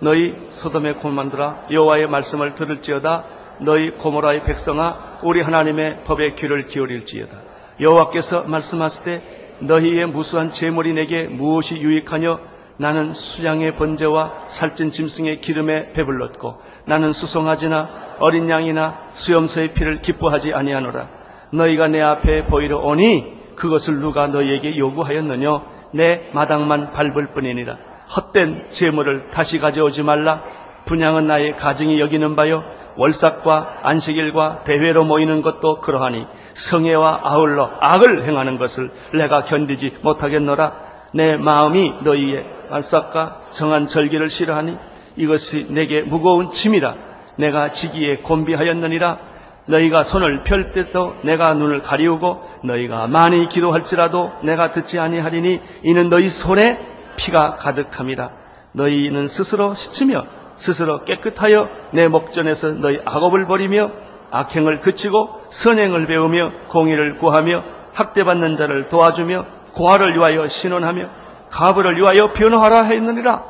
너희 0.00 0.34
소돔의 0.50 0.98
고만들아 0.98 1.68
여호와의 1.72 2.06
말씀을 2.06 2.54
들을지어다 2.54 3.24
너희 3.60 3.90
고모라의 3.90 4.42
백성아 4.42 5.20
우리 5.22 5.40
하나님의 5.40 6.04
법에 6.04 6.34
귀를 6.34 6.66
기울일지어다 6.66 7.40
여호와께서 7.80 8.42
말씀하시되 8.42 9.56
너희의 9.60 10.06
무수한 10.06 10.50
재물이 10.50 10.92
내게 10.92 11.24
무엇이 11.24 11.76
유익하뇨 11.76 12.40
나는 12.78 13.12
수양의 13.12 13.76
번제와 13.76 14.46
살찐 14.46 14.90
짐승의 14.90 15.40
기름에 15.40 15.92
배불렀고 15.92 16.60
나는 16.86 17.12
수송아지나 17.12 18.16
어린 18.18 18.48
양이나 18.48 18.98
수염소의 19.12 19.74
피를 19.74 20.00
기뻐하지 20.00 20.52
아니하노라. 20.52 21.08
너희가 21.52 21.88
내 21.88 22.00
앞에 22.00 22.46
보이려 22.46 22.78
오니 22.78 23.54
그것을 23.56 23.98
누가 24.00 24.26
너희에게 24.26 24.76
요구하였느뇨? 24.76 25.62
내 25.92 26.28
마당만 26.32 26.90
밟을 26.90 27.32
뿐이니라. 27.32 27.78
헛된 28.14 28.68
재물을 28.68 29.28
다시 29.30 29.58
가져오지 29.58 30.02
말라. 30.02 30.42
분양은 30.84 31.26
나의 31.26 31.56
가증이 31.56 31.98
여기는 31.98 32.36
바요. 32.36 32.62
월삭과 32.96 33.80
안식일과 33.82 34.64
대회로 34.64 35.04
모이는 35.04 35.42
것도 35.42 35.80
그러하니 35.80 36.26
성애와 36.52 37.20
아울러 37.24 37.70
악을 37.80 38.24
행하는 38.24 38.58
것을 38.58 38.90
내가 39.12 39.44
견디지 39.44 39.98
못하겠노라. 40.02 40.86
내 41.12 41.36
마음이 41.36 41.94
너희의 42.02 42.55
말삭과 42.70 43.42
정한 43.52 43.86
절기를 43.86 44.28
싫어하니 44.28 44.76
이것이 45.16 45.66
내게 45.70 46.02
무거운 46.02 46.50
짐이라. 46.50 46.94
내가 47.36 47.68
지기에 47.68 48.18
곤비하였느니라. 48.18 49.18
너희가 49.66 50.02
손을 50.02 50.42
펼 50.44 50.70
때도 50.72 51.16
내가 51.22 51.52
눈을 51.54 51.80
가리우고 51.80 52.40
너희가 52.64 53.08
많이 53.08 53.48
기도할지라도 53.48 54.32
내가 54.42 54.70
듣지 54.70 54.98
아니하리니 54.98 55.60
이는 55.82 56.08
너희 56.08 56.28
손에 56.28 56.78
피가 57.16 57.56
가득함이라. 57.56 58.30
너희는 58.72 59.26
스스로 59.26 59.74
씻으며 59.74 60.26
스스로 60.54 61.04
깨끗하여 61.04 61.68
내 61.92 62.08
목전에서 62.08 62.72
너희 62.74 63.00
악업을 63.04 63.46
버리며 63.46 63.90
악행을 64.30 64.80
그치고 64.80 65.42
선행을 65.48 66.06
배우며 66.06 66.50
공의를 66.68 67.18
구하며 67.18 67.62
학대받는 67.94 68.56
자를 68.56 68.88
도와주며 68.88 69.46
고아를 69.72 70.16
위하여 70.16 70.46
신원하며 70.46 71.25
가부를 71.50 71.96
위하여 71.96 72.32
변호하라 72.32 72.84
했느니라. 72.84 73.44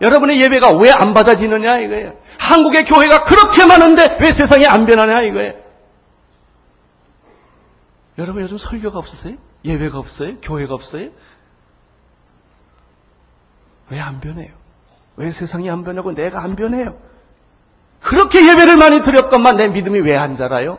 여러분의 0.00 0.40
예배가 0.40 0.72
왜 0.76 0.90
안 0.92 1.12
받아지느냐 1.14 1.78
이거예요. 1.80 2.14
한국의 2.38 2.84
교회가 2.84 3.24
그렇게 3.24 3.64
많은데 3.66 4.16
왜 4.20 4.32
세상이 4.32 4.66
안 4.66 4.84
변하냐 4.84 5.22
이거예요. 5.22 5.54
여러분 8.18 8.42
요즘 8.42 8.56
설교가 8.58 8.98
없으세요? 8.98 9.36
예배가 9.64 9.98
없어요? 9.98 10.38
교회가 10.40 10.74
없어요? 10.74 11.10
왜 13.90 13.98
안 14.00 14.20
변해요? 14.20 14.52
왜 15.16 15.30
세상이 15.30 15.68
안 15.70 15.82
변하고 15.82 16.12
내가 16.12 16.42
안 16.42 16.54
변해요? 16.56 16.96
그렇게 18.00 18.46
예배를 18.48 18.76
많이 18.76 19.00
드렸건만 19.02 19.56
내 19.56 19.68
믿음이 19.68 20.00
왜 20.00 20.16
안 20.16 20.34
자라요? 20.34 20.78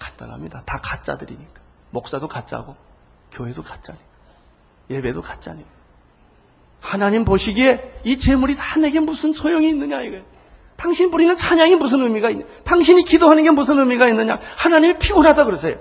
간단합니다. 0.00 0.62
다 0.64 0.78
가짜들이니까. 0.80 1.60
목사도 1.90 2.28
가짜고, 2.28 2.76
교회도 3.32 3.62
가짜니까. 3.62 4.07
예배도 4.90 5.22
가짜니까. 5.22 5.68
하나님 6.80 7.24
보시기에 7.24 8.00
이 8.04 8.16
재물이 8.16 8.56
다 8.56 8.78
내게 8.78 9.00
무슨 9.00 9.32
소용이 9.32 9.68
있느냐, 9.68 10.00
이거예요. 10.02 10.24
당신 10.76 11.10
부리는 11.10 11.34
찬양이 11.34 11.74
무슨 11.74 12.02
의미가 12.02 12.30
있냐? 12.30 12.44
당신이 12.64 13.02
기도하는 13.02 13.42
게 13.42 13.50
무슨 13.50 13.78
의미가 13.80 14.08
있느냐? 14.10 14.38
하나님이 14.56 14.98
피곤하다 14.98 15.44
그러세요. 15.44 15.80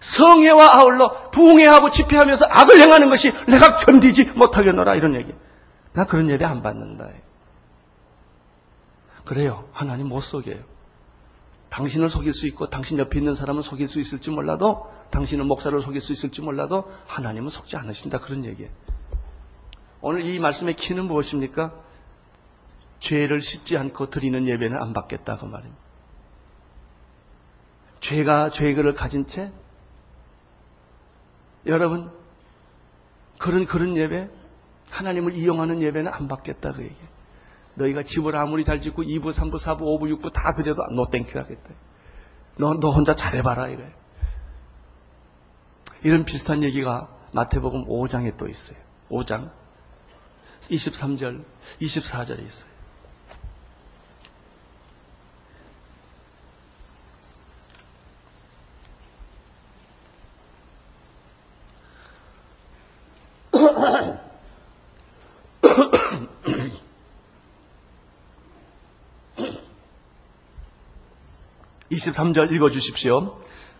성애와 0.00 0.76
아울러 0.76 1.30
부흥회하고 1.30 1.88
집회하면서 1.90 2.46
악을 2.50 2.80
행하는 2.80 3.08
것이 3.08 3.32
내가 3.46 3.76
견디지 3.76 4.32
못하겠노라 4.34 4.96
이런 4.96 5.14
얘기. 5.14 5.32
나 5.92 6.04
그런 6.04 6.28
예배 6.28 6.44
안 6.44 6.62
받는다. 6.62 7.08
그래요. 9.24 9.68
하나님 9.72 10.08
못 10.08 10.20
속여요. 10.20 10.71
당신을 11.72 12.10
속일 12.10 12.34
수 12.34 12.46
있고 12.48 12.68
당신 12.68 12.98
옆에 12.98 13.18
있는 13.18 13.34
사람을 13.34 13.62
속일 13.62 13.88
수 13.88 13.98
있을지 13.98 14.30
몰라도 14.30 14.92
당신은 15.10 15.46
목사를 15.46 15.80
속일 15.80 16.02
수 16.02 16.12
있을지 16.12 16.42
몰라도 16.42 16.92
하나님은 17.06 17.48
속지 17.48 17.78
않으신다 17.78 18.18
그런 18.18 18.44
얘기예요. 18.44 18.70
오늘 20.02 20.26
이 20.26 20.38
말씀의 20.38 20.74
키는 20.76 21.06
무엇입니까? 21.06 21.72
죄를 22.98 23.40
씻지 23.40 23.78
않고 23.78 24.10
드리는 24.10 24.46
예배는 24.46 24.80
안 24.80 24.92
받겠다 24.92 25.38
그 25.38 25.46
말입니다. 25.46 25.80
죄가 28.00 28.50
죄를 28.50 28.92
가진 28.92 29.26
채 29.26 29.50
여러분 31.64 32.12
그런 33.38 33.64
그런 33.64 33.96
예배 33.96 34.28
하나님을 34.90 35.32
이용하는 35.32 35.80
예배는 35.80 36.12
안 36.12 36.28
받겠다 36.28 36.72
그 36.72 36.82
얘기. 36.82 36.96
너희가 37.74 38.02
집을 38.02 38.36
아무리 38.36 38.64
잘 38.64 38.80
짓고 38.80 39.02
2부, 39.02 39.32
3부, 39.32 39.58
4부, 39.58 39.80
5부, 39.80 40.20
6부 40.20 40.32
다 40.32 40.52
드려도 40.52 40.82
no 40.94 41.08
thank 41.08 41.27
you 41.27 41.38
하겠다. 41.38 41.70
너, 42.56 42.74
너 42.74 42.90
혼자 42.90 43.14
잘해봐라 43.14 43.68
이거예요. 43.68 43.90
이런 46.04 46.24
비슷한 46.24 46.62
얘기가 46.62 47.08
마태복음 47.32 47.86
5장에 47.86 48.36
또 48.36 48.48
있어요. 48.48 48.76
5장 49.10 49.50
23절, 50.68 51.44
24절에 51.80 52.44
있어요. 52.44 52.71
(23절) 72.10 72.52
읽어주십시오. 72.52 73.36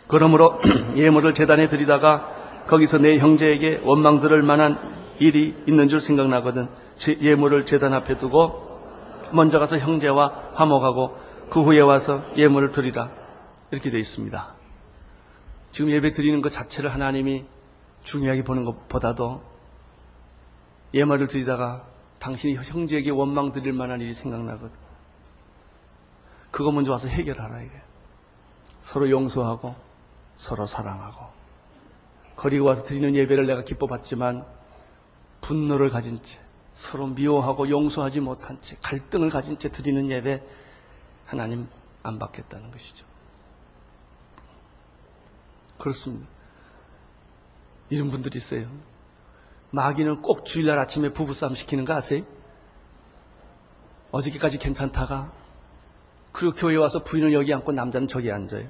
그러므로 0.07 0.61
예물을 0.97 1.35
재단에 1.35 1.69
드리다가 1.69 2.65
거기서 2.67 2.99
내 2.99 3.19
형제에게 3.19 3.81
원망 3.85 4.21
들을 4.21 4.43
만한 4.43 4.79
일이 5.19 5.55
있는 5.67 5.89
줄 5.89 6.01
생각나거든 6.01 6.69
예물을 7.21 7.65
재단 7.65 7.95
앞에 7.95 8.17
두고 8.17 8.81
먼저 9.33 9.59
가서 9.59 9.79
형제와 9.79 10.53
화목하고 10.55 11.17
그 11.51 11.63
후에 11.63 11.81
와서 11.81 12.25
예물을 12.37 12.71
드리라 12.71 13.11
이렇게 13.71 13.91
되어 13.91 14.01
있습니다. 14.01 14.55
지금 15.71 15.91
예배 15.91 16.11
드리는 16.13 16.41
것 16.43 16.51
자체를 16.51 16.93
하나님이 16.93 17.45
중요하게 18.03 18.45
보는 18.45 18.65
것보다도 18.65 19.43
예물을 20.95 21.29
드리다가 21.29 21.85
당신이 22.19 22.57
형제에게 22.57 23.11
원망 23.11 23.53
드릴 23.53 23.73
만한 23.73 24.01
일이 24.01 24.13
생각나거든. 24.13 24.71
그거 26.51 26.71
먼저 26.71 26.91
와서 26.93 27.09
해결하라 27.09 27.63
이게. 27.63 27.73
서로 28.83 29.09
용서하고 29.11 29.75
서로 30.37 30.65
사랑하고 30.65 31.27
그리고 32.37 32.67
와서 32.67 32.83
드리는 32.83 33.15
예배를 33.15 33.47
내가 33.47 33.63
기뻐 33.63 33.87
받지만 33.87 34.45
분노를 35.41 35.91
가진 35.91 36.23
채 36.23 36.39
서로 36.73 37.07
미워하고 37.07 37.69
용서하지 37.69 38.21
못한 38.21 38.61
채 38.61 38.77
갈등을 38.83 39.31
가진 39.31 39.59
채 39.59 39.71
드리는 39.71 40.11
예배 40.11 40.43
하나님 41.27 41.69
안 42.03 42.19
받겠다는 42.19 42.71
것이죠. 42.71 43.07
그렇습니다. 45.79 46.27
이런 47.91 48.11
분들이 48.11 48.39
있어요. 48.39 48.69
마귀는 49.71 50.23
꼭 50.23 50.45
주일날 50.45 50.79
아침에 50.79 51.13
부부싸움 51.13 51.55
시키는 51.55 51.85
거 51.85 51.95
아세요? 51.95 52.25
어저께까지 54.11 54.59
괜찮다가 54.59 55.33
그리고 56.33 56.55
교회 56.55 56.77
와서 56.77 57.05
부인을 57.05 57.33
여기 57.33 57.53
앉고 57.53 57.73
남자는 57.73 58.09
저기 58.09 58.31
앉아요. 58.33 58.67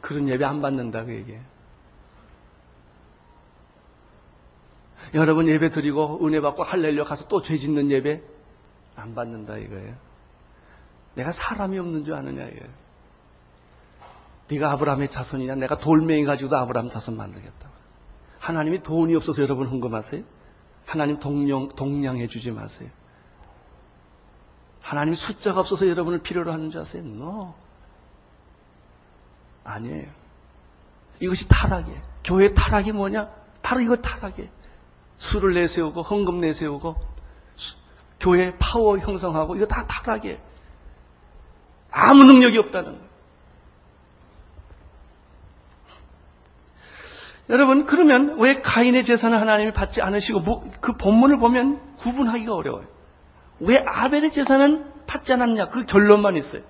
그런 0.00 0.28
예배 0.28 0.44
안 0.44 0.60
받는다 0.60 1.04
그 1.04 1.14
얘기예요. 1.14 1.40
여러분 5.14 5.48
예배 5.48 5.70
드리고 5.70 6.24
은혜 6.26 6.40
받고 6.40 6.62
할렐루야 6.62 7.04
가서 7.04 7.28
또 7.28 7.40
죄 7.40 7.56
짓는 7.56 7.90
예배 7.90 8.22
안 8.96 9.14
받는다 9.14 9.56
이거예요. 9.56 9.94
내가 11.14 11.30
사람이 11.30 11.78
없는 11.78 12.04
줄 12.04 12.14
아느냐 12.14 12.44
이거예요. 12.44 12.88
네가 14.50 14.72
아브라함의 14.72 15.08
자손이냐 15.08 15.56
내가 15.56 15.78
돌멩이 15.78 16.24
가지고도 16.24 16.56
아브라함 16.56 16.88
자손 16.88 17.16
만들겠다. 17.16 17.70
하나님이 18.38 18.82
돈이 18.82 19.14
없어서 19.14 19.42
여러분 19.42 19.66
흥금하세요? 19.66 20.22
하나님 20.86 21.18
동냥, 21.18 21.68
동냥해 21.68 22.26
주지 22.28 22.50
마세요. 22.50 22.88
하나님 24.80 25.14
숫자가 25.14 25.60
없어서 25.60 25.88
여러분을 25.88 26.20
필요로 26.20 26.52
하는 26.52 26.70
줄 26.70 26.80
아세요? 26.80 27.02
No. 27.02 27.54
아니에요. 29.64 30.08
이것이 31.20 31.48
타락이에요. 31.48 32.00
교회 32.24 32.54
타락이 32.54 32.92
뭐냐? 32.92 33.28
바로 33.62 33.80
이거 33.80 33.96
타락이에요. 33.96 34.48
수를 35.16 35.54
내세우고 35.54 36.02
헌금 36.02 36.40
내세우고 36.40 36.96
수, 37.56 37.76
교회 38.20 38.56
파워 38.58 38.98
형성하고 38.98 39.56
이거 39.56 39.66
다 39.66 39.86
타락이에요. 39.86 40.38
아무 41.90 42.24
능력이 42.24 42.58
없다는 42.58 42.92
거예요. 42.92 43.08
여러분, 47.50 47.86
그러면 47.86 48.38
왜 48.38 48.60
가인의 48.60 49.02
제사는 49.02 49.36
하나님이 49.36 49.72
받지 49.72 50.02
않으시고, 50.02 50.40
뭐, 50.40 50.70
그 50.82 50.92
본문을 50.98 51.38
보면 51.38 51.94
구분하기가 51.96 52.54
어려워요. 52.54 52.86
왜 53.60 53.78
아벨의 53.84 54.30
제사는 54.30 55.06
받지 55.06 55.32
않았냐? 55.32 55.68
그 55.68 55.84
결론만 55.84 56.36
있어요. 56.36 56.62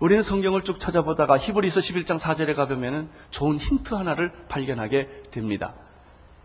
우리는 0.00 0.22
성경을 0.22 0.62
쭉 0.62 0.78
찾아보다가 0.78 1.38
히브리서 1.38 1.80
11장 1.80 2.18
4절에 2.18 2.54
가보면 2.54 3.10
좋은 3.30 3.56
힌트 3.58 3.94
하나를 3.94 4.32
발견하게 4.48 5.22
됩니다. 5.30 5.74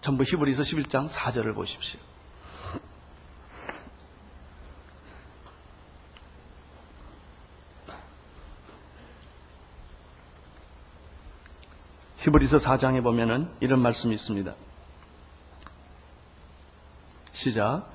전부 0.02 0.24
히브리서 0.24 0.64
11장 0.64 1.08
4절을 1.08 1.54
보십시오. 1.56 2.00
히브리서 12.18 12.58
4장에 12.58 13.02
보면은 13.04 13.50
이런 13.60 13.82
말씀이 13.82 14.14
있습니다. 14.14 14.54
시작. 17.32 17.88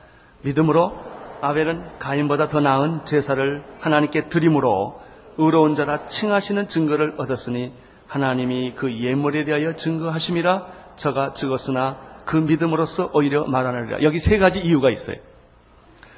믿음으로 0.42 1.11
아벨은 1.42 1.98
가인보다 1.98 2.46
더 2.46 2.60
나은 2.60 3.04
제사를 3.04 3.64
하나님께 3.80 4.28
드림으로 4.28 5.00
의로운 5.38 5.74
자라 5.74 6.06
칭하시는 6.06 6.68
증거를 6.68 7.14
얻었으니 7.18 7.72
하나님이 8.06 8.74
그 8.74 8.96
예물에 8.96 9.44
대하여 9.44 9.74
증거하심이라 9.74 10.66
저가 10.94 11.32
적었으나 11.32 11.98
그 12.24 12.36
믿음으로써 12.36 13.10
오히려 13.12 13.44
말하느니라. 13.44 14.02
여기 14.02 14.20
세 14.20 14.38
가지 14.38 14.60
이유가 14.60 14.90
있어요. 14.90 15.16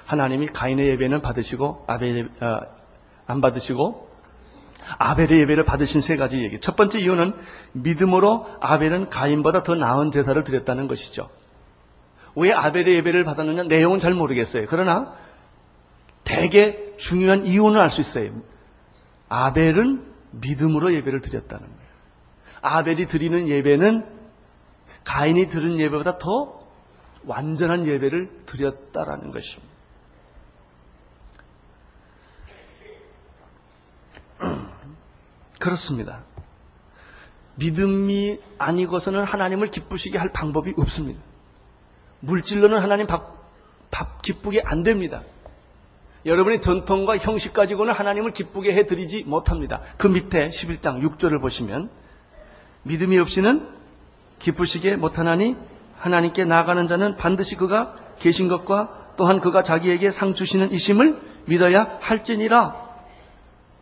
하나님이 0.05 0.49
가인의 0.49 0.89
예배는 0.89 1.23
받으시고 1.23 1.85
아벨 1.87 2.29
어, 2.43 2.61
안 3.27 3.41
받으시고 3.41 4.11
아벨의 4.99 5.41
예배를 5.41 5.65
받으신 5.65 6.03
세 6.03 6.17
가지 6.17 6.39
얘기. 6.43 6.61
첫 6.61 6.77
번째 6.77 7.01
이유는 7.01 7.33
믿음으로 7.73 8.47
아벨은 8.61 9.09
가인보다 9.09 9.63
더 9.63 9.75
나은 9.75 10.11
제사를 10.11 10.43
드렸다는 10.45 10.87
것이죠. 10.87 11.31
왜 12.37 12.53
아벨의 12.53 12.97
예배를 12.97 13.25
받았느냐 13.25 13.65
내용은 13.65 13.99
잘 13.99 14.15
모르겠어요. 14.15 14.67
그러나 14.69 15.15
대개 16.25 16.97
중요한 16.97 17.47
이유는 17.47 17.81
알 17.81 17.91
수 17.91 18.01
있어요. 18.01 18.33
아벨은 19.29 20.05
믿음으로 20.33 20.93
예배를 20.95 21.21
드렸다는 21.21 21.67
거예요. 21.67 21.85
아벨이 22.61 23.07
드리는 23.07 23.49
예배는 23.49 24.07
가인이 25.05 25.47
드린 25.47 25.79
예배보다 25.79 26.19
더 26.19 26.61
완전한 27.25 27.87
예배를 27.87 28.45
드렸다라는 28.47 29.31
것입니다. 29.31 29.75
그렇습니다. 35.61 36.25
믿음이 37.57 38.41
아니고서는 38.59 39.25
하나님을 39.25 39.71
기쁘시게 39.71 40.19
할 40.19 40.33
방법이 40.33 40.75
없습니다. 40.77 41.21
물질로는 42.25 42.79
하나님 42.79 43.07
밥, 43.07 43.35
밥 43.91 44.23
기쁘게 44.23 44.63
안 44.65 44.83
됩니다. 44.83 45.23
여러분의 46.27 46.61
전통과 46.61 47.19
형식 47.19 47.53
가지고는 47.53 47.93
하나님을 47.93 48.33
기쁘게 48.33 48.73
해드리지 48.73 49.25
못합니다. 49.27 49.81
그 49.99 50.07
밑에 50.07 50.49
11장 50.49 51.03
6절을 51.03 51.41
보시면 51.41 51.91
믿음이 52.83 53.19
없이는 53.19 53.69
기쁘시게 54.39 54.97
못하나니 54.97 55.57
하나님께 55.99 56.45
나아가는 56.45 56.87
자는 56.87 57.17
반드시 57.17 57.57
그가 57.57 57.95
계신 58.19 58.49
것과 58.49 59.13
또한 59.17 59.41
그가 59.41 59.63
자기에게 59.63 60.11
상 60.11 60.35
주시는 60.35 60.73
이심을 60.73 61.21
믿어야 61.47 61.99
할지니라. 62.01 62.85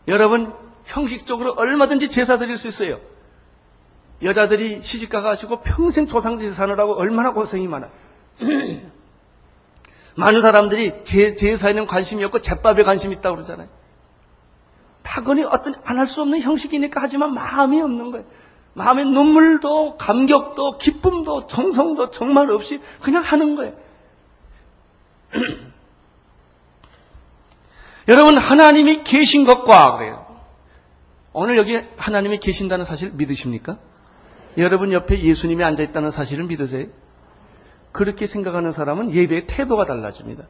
여러분 0.09 0.52
형식적으로 0.85 1.52
얼마든지 1.52 2.09
제사 2.09 2.38
드릴 2.38 2.57
수 2.57 2.68
있어요. 2.68 3.00
여자들이 4.22 4.81
시집가 4.81 5.20
가지고 5.20 5.62
평생 5.62 6.07
조상제사 6.07 6.55
사느라고 6.55 6.94
얼마나 6.94 7.33
고생이 7.33 7.66
많아. 7.66 7.88
많은 10.16 10.42
사람들이 10.42 11.05
제, 11.05 11.35
제사에는 11.35 11.87
관심이 11.87 12.23
없고 12.25 12.40
제밥에 12.40 12.83
관심이 12.83 13.14
있다고 13.16 13.37
그러잖아요. 13.37 13.68
타건이 15.03 15.45
어떤 15.45 15.75
안 15.85 15.99
할 15.99 16.07
수 16.07 16.23
없는 16.23 16.40
형식이니까 16.40 17.01
하지만 17.03 17.35
마음이 17.35 17.81
없는 17.81 18.11
거예요. 18.12 18.27
마음의 18.75 19.07
눈물도 19.07 19.97
감격도 19.97 20.79
기쁨도 20.79 21.47
정성도 21.47 22.11
정말 22.11 22.51
없이 22.51 22.81
그냥 23.03 23.23
하는 23.23 23.55
거예요. 23.57 23.75
여러분 28.09 28.37
하나님이 28.37 29.05
계신 29.05 29.45
것과 29.45 29.97
그래요. 29.99 30.27
오늘 31.33 31.57
여기 31.57 31.81
하나님이 31.97 32.38
계신다는 32.38 32.85
사실 32.85 33.11
믿으십니까? 33.12 33.79
여러분 34.59 34.92
옆에 34.92 35.21
예수님이 35.23 35.64
앉아 35.64 35.83
있다는 35.83 36.11
사실을 36.11 36.45
믿으세요? 36.45 36.87
그렇게 37.92 38.26
생각하는 38.26 38.72
사람은 38.72 39.12
예배의 39.12 39.46
태도가 39.46 39.85
달라집니다. 39.85 40.44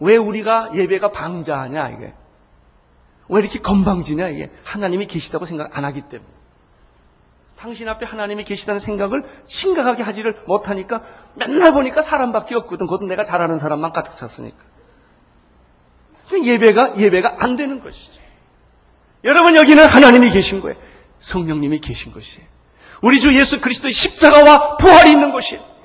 왜 0.00 0.16
우리가 0.16 0.70
예배가 0.74 1.12
방자하냐 1.12 1.88
이게? 1.90 2.14
왜 3.28 3.40
이렇게 3.40 3.60
건방지냐 3.60 4.28
이게? 4.28 4.50
하나님이 4.64 5.06
계시다고 5.06 5.46
생각 5.46 5.76
안 5.76 5.84
하기 5.84 6.02
때문에. 6.02 6.28
당신 7.58 7.88
앞에 7.88 8.06
하나님이 8.06 8.44
계시다는 8.44 8.78
생각을 8.78 9.24
심각하게 9.46 10.02
하지를 10.04 10.42
못하니까 10.46 11.02
맨날 11.34 11.72
보니까 11.72 12.02
사람밖에 12.02 12.54
없거든. 12.54 12.86
그것도 12.86 13.06
내가 13.06 13.24
잘하는 13.24 13.58
사람만 13.58 13.92
가득 13.92 14.16
찼으니까. 14.16 14.56
예배가 16.44 16.96
예배가 16.98 17.36
안 17.40 17.56
되는 17.56 17.82
것이죠. 17.82 18.18
여러분 19.24 19.56
여기는 19.56 19.84
하나님이 19.84 20.30
계신 20.30 20.60
거예요. 20.60 20.78
성령님이 21.18 21.80
계신 21.80 22.12
것이에요. 22.12 22.46
우리 23.02 23.18
주 23.18 23.36
예수 23.36 23.60
그리스도의 23.60 23.92
십자가와 23.92 24.76
부활이 24.76 25.10
있는 25.10 25.32
것이에요. 25.32 25.77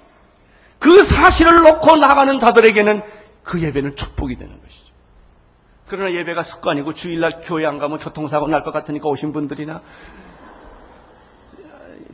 그 0.83 1.01
사실을 1.01 1.61
놓고 1.61 1.95
나가는 1.95 2.37
자들에게는 2.37 3.01
그 3.41 3.61
예배는 3.61 3.95
축복이 3.95 4.35
되는 4.35 4.61
것이죠. 4.61 4.91
그러나 5.87 6.11
예배가 6.11 6.43
습관이고 6.43 6.91
주일날 6.91 7.39
교회 7.45 7.65
안 7.65 7.77
가면 7.77 7.99
교통사고 7.99 8.49
날 8.49 8.63
것 8.63 8.71
같으니까 8.71 9.07
오신 9.07 9.31
분들이나 9.31 9.81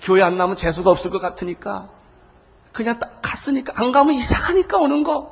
교회 0.03 0.21
안 0.21 0.37
나면 0.37 0.55
재수가 0.55 0.87
없을 0.91 1.09
것 1.09 1.19
같으니까 1.19 1.89
그냥 2.71 2.99
딱 2.99 3.19
갔으니까 3.23 3.73
안 3.75 3.91
가면 3.91 4.13
이상하니까 4.13 4.77
오는 4.77 5.01
거. 5.03 5.31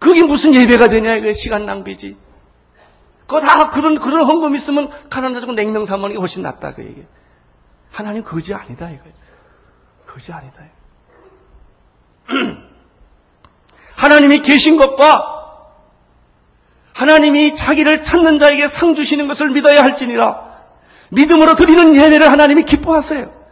그게 0.00 0.24
무슨 0.24 0.54
예배가 0.54 0.88
되냐 0.88 1.14
이거 1.14 1.32
시간 1.32 1.64
낭비지. 1.66 2.16
그거 3.28 3.40
다 3.40 3.70
그런 3.70 3.94
그런 3.94 4.24
헌금 4.24 4.56
있으면 4.56 4.90
가난해지고 5.08 5.52
냉명 5.52 5.86
사모는 5.86 6.16
게 6.16 6.18
훨씬 6.18 6.42
낫다 6.42 6.74
그 6.74 6.82
얘기. 6.84 7.06
하나님 7.92 8.24
거지 8.24 8.52
아니다 8.52 8.90
이거. 8.90 9.04
거지 10.04 10.32
아니다. 10.32 10.64
하나님이 13.96 14.42
계신 14.42 14.76
것과 14.76 15.34
하나님이 16.94 17.52
자기를 17.52 18.02
찾는 18.02 18.38
자에게 18.38 18.68
상 18.68 18.94
주시는 18.94 19.26
것을 19.28 19.50
믿어야 19.50 19.82
할지니라. 19.82 20.54
믿음으로 21.10 21.54
드리는 21.56 21.94
예배를 21.94 22.30
하나님이 22.30 22.64
기뻐하세요. 22.64 23.44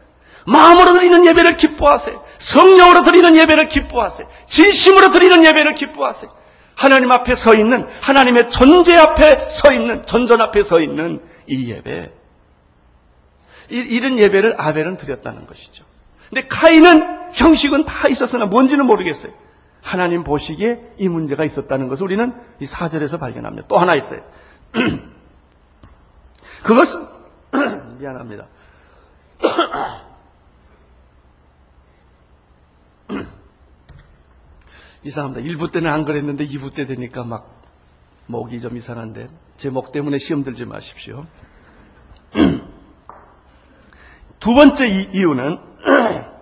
마음으로 0.47 0.95
드리는 0.95 1.27
예배를 1.27 1.57
기뻐하세요. 1.57 2.25
성령으로 2.39 3.03
드리는 3.03 3.37
예배를 3.37 3.69
기뻐하세요. 3.69 4.27
진심으로 4.47 5.11
드리는 5.11 5.45
예배를 5.45 5.75
기뻐하세요. 5.75 6.33
하나님 6.75 7.13
앞에 7.13 7.35
서 7.35 7.55
있는 7.55 7.87
하나님의 8.01 8.49
존재 8.49 8.97
앞에 8.97 9.47
서 9.47 9.73
있는 9.73 10.05
전전 10.05 10.41
앞에 10.41 10.63
서 10.63 10.81
있는 10.81 11.21
이 11.47 11.71
예배. 11.71 12.11
이런 13.71 14.19
예배를 14.19 14.57
아벨은 14.59 14.97
드렸다는 14.97 15.47
것이죠. 15.47 15.85
근데 16.33 16.49
카인은 16.49 17.35
형식은 17.35 17.85
다 17.85 18.09
있었으나 18.09 18.47
뭔지는 18.47 18.87
모르겠어요. 18.87 19.35
하나님 19.83 20.25
보시기에 20.25 20.95
이 20.97 21.11
문제가 21.11 21.45
있었다는 21.45 21.89
것을 21.89 22.05
우리는 22.05 22.33
이 22.59 22.65
사절에서 22.65 23.19
발견합니다. 23.19 23.69
또 23.69 23.77
하나 23.77 23.93
있어요. 23.95 24.23
그것은 26.65 27.07
미안합니다. 28.01 28.47
이상합니다. 35.05 35.47
1부 35.47 35.71
때는 35.71 35.91
안 35.91 36.07
그랬는데 36.07 36.47
2부 36.47 36.73
때 36.75 36.87
되니까 36.87 37.25
막 37.25 37.61
목이 38.27 38.59
좀 38.63 38.79
이상한데 38.79 39.29
제 39.59 39.69
목 39.69 39.93
때문에 39.93 40.17
시험 40.17 40.45
들지 40.45 40.65
마십시오. 40.65 41.27
두 44.41 44.55
번째 44.55 44.89
이유는 44.89 45.72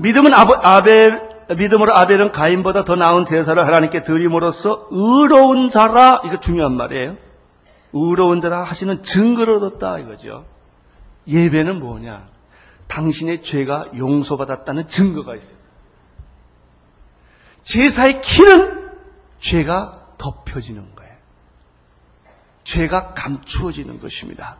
믿음은 0.00 0.32
아벨 0.34 1.34
믿음으로 1.56 1.94
아벨은 1.94 2.32
가인보다 2.32 2.84
더 2.84 2.96
나은 2.96 3.26
제사를 3.26 3.62
하나님께 3.64 4.02
드림으로써 4.02 4.88
의로운 4.90 5.68
자라 5.68 6.22
이거 6.24 6.40
중요한 6.40 6.74
말이에요. 6.76 7.16
의로운 7.92 8.40
자라 8.40 8.64
하시는 8.64 9.02
증거를 9.02 9.56
얻었다 9.56 9.98
이거죠. 9.98 10.46
예배는 11.28 11.80
뭐냐? 11.80 12.28
당신의 12.88 13.42
죄가 13.42 13.90
용서받았다는 13.96 14.86
증거가 14.86 15.34
있어요. 15.34 15.56
제사의 17.60 18.20
키는 18.20 18.90
죄가 19.38 20.14
덮여지는 20.18 20.94
거예요. 20.94 21.14
죄가 22.64 23.14
감추어지는 23.14 24.00
것입니다. 24.00 24.58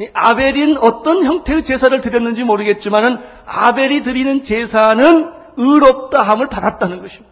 이 0.00 0.08
아벨인 0.12 0.78
어떤 0.78 1.24
형태의 1.24 1.62
제사를 1.62 2.00
드렸는지 2.00 2.44
모르겠지만은 2.44 3.18
아벨이 3.46 4.02
드리는 4.02 4.42
제사는 4.42 5.32
의롭다함을 5.56 6.48
받았다는 6.48 7.02
것입니다. 7.02 7.28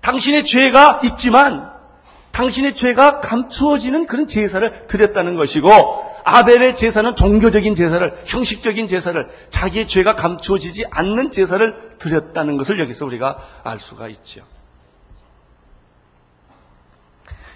당신의 0.00 0.44
죄가 0.44 1.00
있지만 1.04 1.70
당신의 2.32 2.74
죄가 2.74 3.20
감추어지는 3.20 4.06
그런 4.06 4.26
제사를 4.26 4.86
드렸다는 4.88 5.36
것이고 5.36 6.06
아벨의 6.24 6.74
제사는 6.74 7.14
종교적인 7.14 7.76
제사를 7.76 8.20
형식적인 8.26 8.86
제사를 8.86 9.30
자기의 9.48 9.86
죄가 9.86 10.16
감추어지지 10.16 10.86
않는 10.90 11.30
제사를 11.30 11.96
드렸다는 11.98 12.56
것을 12.56 12.80
여기서 12.80 13.06
우리가 13.06 13.38
알 13.62 13.78
수가 13.78 14.08
있죠. 14.08 14.42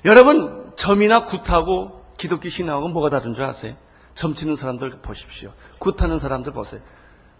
여러분 0.04 0.72
점이나 0.76 1.24
굿하고 1.24 2.04
기독교 2.16 2.48
신앙하고 2.48 2.88
뭐가 2.88 3.10
다른 3.10 3.34
줄 3.34 3.42
아세요? 3.42 3.74
점치는 4.14 4.56
사람들 4.56 5.00
보십시오. 5.02 5.52
굿하는 5.78 6.18
사람들 6.18 6.52
보세요. 6.52 6.80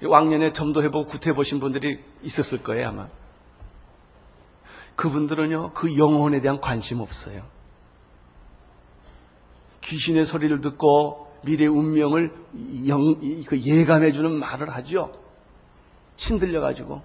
왕년에 0.03 0.53
점도 0.53 0.83
해보고 0.83 1.07
굿해보신 1.07 1.61
분들이 1.61 2.03
있었을 2.23 2.63
거예요 2.63 2.89
아마. 2.89 3.09
그분들은요 4.97 5.73
그 5.73 5.97
영혼에 5.97 6.41
대한 6.41 6.61
관심 6.61 7.01
없어요. 7.01 7.43
귀신의 9.83 10.27
소리를 10.27 10.61
듣고 10.61 11.31
미래 11.43 11.67
운명을 11.67 12.33
영, 12.87 13.45
그 13.47 13.61
예감해주는 13.61 14.39
말을 14.39 14.71
하죠. 14.71 15.13
친들려가지고. 16.17 17.03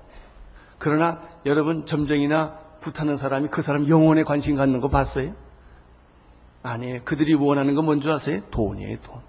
그러나 0.77 1.21
여러분 1.45 1.85
점쟁이나 1.85 2.59
굿하는 2.81 3.15
사람이 3.15 3.47
그 3.49 3.61
사람 3.61 3.87
영혼에 3.87 4.23
관심 4.23 4.55
갖는 4.55 4.81
거 4.81 4.89
봤어요? 4.89 5.33
아니에요. 6.63 7.01
그들이 7.05 7.33
원하는 7.33 7.75
건 7.75 7.85
뭔지 7.85 8.09
아세요? 8.09 8.41
돈이에요, 8.51 8.99
돈. 9.01 9.21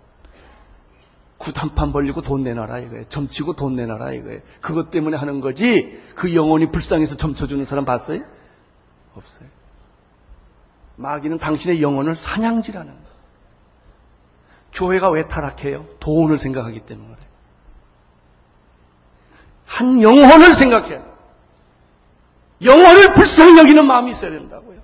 굿한판 1.39 1.93
벌리고 1.93 2.23
돈 2.23 2.43
내놔라 2.43 2.79
이거예요. 2.81 3.09
점치고 3.09 3.55
돈 3.55 3.75
내놔라 3.75 4.13
이거예요. 4.13 4.41
그것 4.61 4.91
때문에 4.91 5.17
하는 5.17 5.41
거지 5.41 6.01
그 6.15 6.35
영혼이 6.35 6.71
불쌍해서 6.71 7.17
점쳐주는 7.17 7.65
사람 7.65 7.85
봤어요? 7.85 8.23
없어요. 9.15 9.49
마귀는 10.97 11.39
당신의 11.39 11.83
영혼을 11.83 12.15
사냥질하는 12.15 12.91
거예요. 12.93 13.07
교회가 14.73 15.11
왜 15.11 15.29
타락해요? 15.29 15.87
돈을 16.01 16.39
생각하기 16.39 16.81
때문에 16.81 17.09
그래요. 17.09 17.31
한 19.67 20.03
영혼을 20.03 20.55
생각해야 20.55 21.03
돼요. 21.03 21.17
영혼을 22.65 23.13
불쌍히 23.13 23.59
여기는 23.59 23.87
마음이 23.87 24.11
있어야 24.11 24.31
된다고요. 24.31 24.81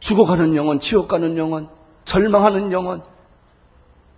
죽어가는 0.00 0.54
영혼, 0.54 0.78
지옥 0.80 1.08
가는 1.08 1.36
영혼, 1.36 1.68
절망하는 2.04 2.72
영혼, 2.72 3.02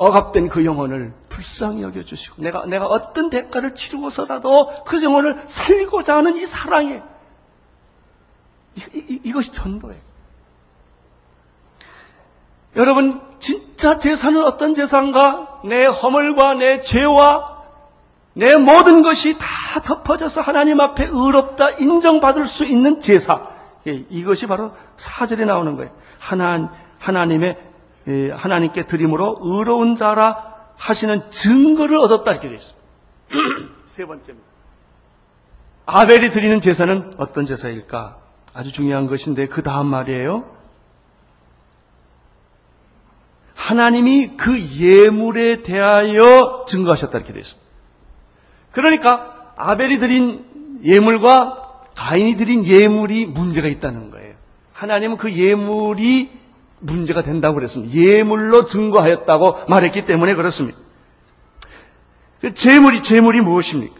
억압된 0.00 0.48
그 0.48 0.64
영혼을 0.64 1.12
불쌍히 1.28 1.82
여겨주시고, 1.82 2.42
내가, 2.42 2.64
내가 2.64 2.86
어떤 2.86 3.28
대가를 3.28 3.74
치르고서라도 3.74 4.84
그 4.84 5.02
영혼을 5.02 5.42
살리고자 5.44 6.16
하는 6.16 6.38
이 6.38 6.46
사랑에, 6.46 7.02
이, 8.76 8.82
이, 8.94 9.20
이것이 9.24 9.52
전도예요. 9.52 10.00
여러분, 12.76 13.20
진짜 13.40 13.98
제사는 13.98 14.42
어떤 14.42 14.74
제사인가? 14.74 15.60
내 15.64 15.84
허물과 15.84 16.54
내 16.54 16.80
죄와 16.80 17.60
내 18.32 18.56
모든 18.56 19.02
것이 19.02 19.36
다 19.36 19.82
덮어져서 19.82 20.40
하나님 20.40 20.80
앞에 20.80 21.08
의롭다 21.08 21.72
인정받을 21.72 22.46
수 22.46 22.64
있는 22.64 23.00
제사. 23.00 23.48
예, 23.86 24.06
이것이 24.08 24.46
바로 24.46 24.72
사절에 24.96 25.44
나오는 25.44 25.76
거예요. 25.76 25.90
하나, 26.18 26.72
하나님의, 27.00 27.48
예, 27.50 27.69
하나님께 28.06 28.86
드림으로 28.86 29.38
의로운 29.42 29.96
자라 29.96 30.50
하시는 30.78 31.30
증거를 31.30 31.96
얻었다 31.98 32.32
이렇게 32.32 32.48
되어 32.48 32.56
있습니다. 32.56 32.80
세 33.86 34.04
번째입니다. 34.04 34.48
아벨이 35.86 36.30
드리는 36.30 36.60
제사는 36.60 37.14
어떤 37.18 37.44
제사일까? 37.44 38.18
아주 38.54 38.72
중요한 38.72 39.06
것인데 39.06 39.46
그 39.46 39.62
다음 39.62 39.86
말이에요. 39.86 40.44
하나님이 43.54 44.36
그 44.36 44.58
예물에 44.80 45.62
대하여 45.62 46.64
증거하셨다 46.66 47.18
이렇게 47.18 47.32
되어 47.32 47.40
있습니다. 47.40 47.68
그러니까 48.72 49.52
아벨이 49.56 49.98
드린 49.98 50.80
예물과 50.82 51.82
가인이 51.94 52.36
드린 52.36 52.64
예물이 52.64 53.26
문제가 53.26 53.68
있다는 53.68 54.10
거예요. 54.10 54.34
하나님은 54.72 55.18
그 55.18 55.32
예물이 55.32 56.39
문제가 56.80 57.22
된다고 57.22 57.54
그랬습니다. 57.54 57.94
예물로 57.94 58.64
증거하였다고 58.64 59.66
말했기 59.68 60.04
때문에 60.04 60.34
그렇습니다. 60.34 60.78
그 62.40 62.54
제물이 62.54 63.02
제물이 63.02 63.40
무엇입니까? 63.42 63.94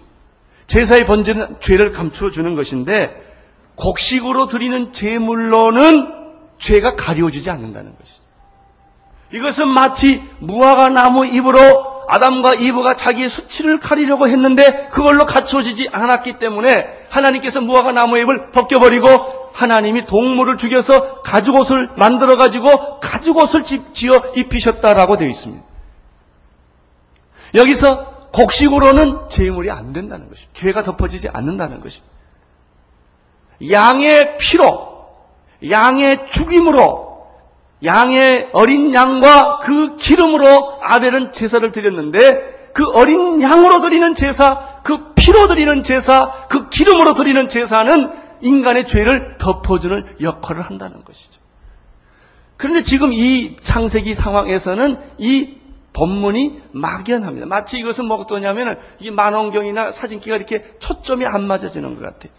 제사의 0.67 1.05
번제는 1.05 1.57
죄를 1.61 1.93
감추어 1.93 2.31
주는 2.31 2.55
것인데 2.55 3.11
곡식으로 3.77 4.47
드리는 4.47 4.93
제물로는 4.93 6.21
죄가 6.59 6.95
가려지지 6.95 7.51
않는다는 7.51 7.97
것이죠. 7.97 8.21
이것은 9.33 9.69
마치 9.69 10.23
무화과 10.41 10.91
나무 10.91 11.27
잎으로 11.27 11.90
아담과 12.11 12.55
이브가 12.55 12.97
자기의 12.97 13.29
수치를 13.29 13.79
가리려고 13.79 14.27
했는데 14.27 14.89
그걸로 14.91 15.27
갖춰지지 15.27 15.91
않았기 15.93 16.41
때문에 16.41 17.07
하나님께서 17.09 17.61
무화과 17.61 17.93
나무 17.93 18.19
잎을 18.19 18.51
벗겨버리고 18.51 19.51
하나님이 19.53 20.05
동물을 20.07 20.57
죽여서 20.57 21.23
가죽옷을 21.23 21.91
만들어 21.97 22.37
가지고 22.37 22.99
가죽옷을 22.99 23.63
지어 23.93 24.33
입히셨다라고 24.35 25.19
되어 25.19 25.29
있습니다. 25.29 25.63
여기서 27.55 28.11
곡식으로는 28.33 29.29
제물이 29.29 29.71
안 29.71 29.93
된다는 29.93 30.29
것입니다. 30.29 30.53
죄가 30.55 30.83
덮어지지 30.83 31.29
않는다는 31.29 31.81
것입니다. 31.81 32.11
양의 33.71 34.37
피로, 34.39 35.07
양의 35.69 36.29
죽임으로, 36.29 37.10
양의 37.85 38.51
어린 38.53 38.93
양과 38.93 39.61
그 39.63 39.97
기름으로 39.97 40.81
아벨은 40.83 41.33
제사를 41.33 41.71
드렸는데 41.73 42.71
그 42.73 42.89
어린 42.89 43.43
양으로 43.43 43.81
드리는 43.81 44.15
제사, 44.15 44.81
그 44.83 45.13
피로 45.15 45.47
드리는 45.49 45.83
제사, 45.83 46.47
그 46.49 46.69
기름으로 46.69 47.15
드리는 47.15 47.49
제사는 47.49 48.13
인간의 48.43 48.85
죄를 48.85 49.37
덮어주는 49.39 50.17
역할을 50.21 50.63
한다는 50.63 51.05
것이죠. 51.05 51.41
그런데 52.57 52.83
지금 52.83 53.13
이 53.13 53.57
창세기 53.61 54.15
상황에서는 54.15 54.99
이 55.19 55.57
본문이 55.93 56.61
막연합니다. 56.73 57.47
마치 57.47 57.79
이것은 57.79 58.07
뭐었냐면이 58.07 59.11
만원경이나 59.13 59.91
사진기가 59.91 60.37
이렇게 60.37 60.65
초점이 60.79 61.27
안 61.27 61.47
맞아지는 61.47 61.99
것 61.99 62.03
같아요. 62.03 62.33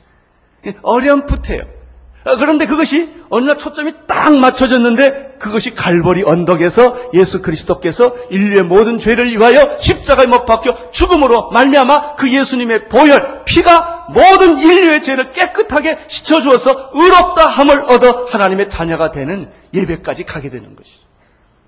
어렴풋해요. 0.83 1.80
그런데 2.23 2.67
그것이 2.67 3.09
어느 3.29 3.45
날 3.45 3.57
초점이 3.57 3.93
딱 4.05 4.35
맞춰졌는데 4.35 5.37
그것이 5.39 5.73
갈보리 5.73 6.23
언덕에서 6.23 7.11
예수 7.13 7.41
그리스도께서 7.41 8.15
인류의 8.29 8.63
모든 8.63 8.99
죄를 8.99 9.31
위하여 9.31 9.75
십자가에 9.79 10.27
못 10.27 10.45
박혀 10.45 10.91
죽음으로 10.91 11.49
말미암아 11.49 12.15
그 12.15 12.31
예수님의 12.31 12.89
보혈 12.89 13.43
피가 13.45 14.09
모든 14.09 14.59
인류의 14.59 15.01
죄를 15.01 15.31
깨끗하게 15.31 15.97
씻어 16.07 16.41
주어서 16.41 16.91
의롭다 16.93 17.47
함을 17.47 17.85
얻어 17.85 18.25
하나님의 18.25 18.69
자녀가 18.69 19.09
되는 19.11 19.51
예배까지 19.73 20.25
가게 20.25 20.49
되는 20.49 20.75
것이죠. 20.75 20.99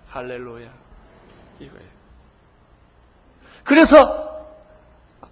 할렐루야. 0.09 0.67
이거예요. 1.59 1.93
그래서 3.63 4.29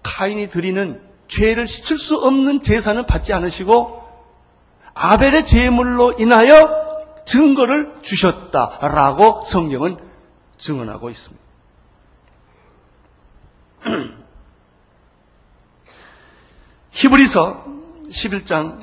가인이 0.01 0.49
드리는 0.49 0.99
죄를 1.27 1.67
씻을 1.67 1.97
수 1.97 2.15
없는 2.17 2.63
제사는 2.63 3.05
받지 3.05 3.33
않으시고 3.33 4.00
아벨의 4.93 5.43
제물로 5.43 6.13
인하여 6.19 6.81
증거를 7.25 8.01
주셨다라고 8.01 9.41
성경은 9.43 9.97
증언하고 10.57 11.09
있습니다. 11.09 11.43
히브리서 16.91 17.65
11장 18.09 18.79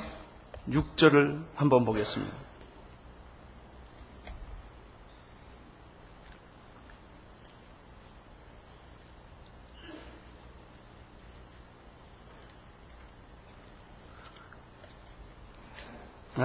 6절을 0.71 1.45
한번 1.55 1.85
보겠습니다. 1.85 2.48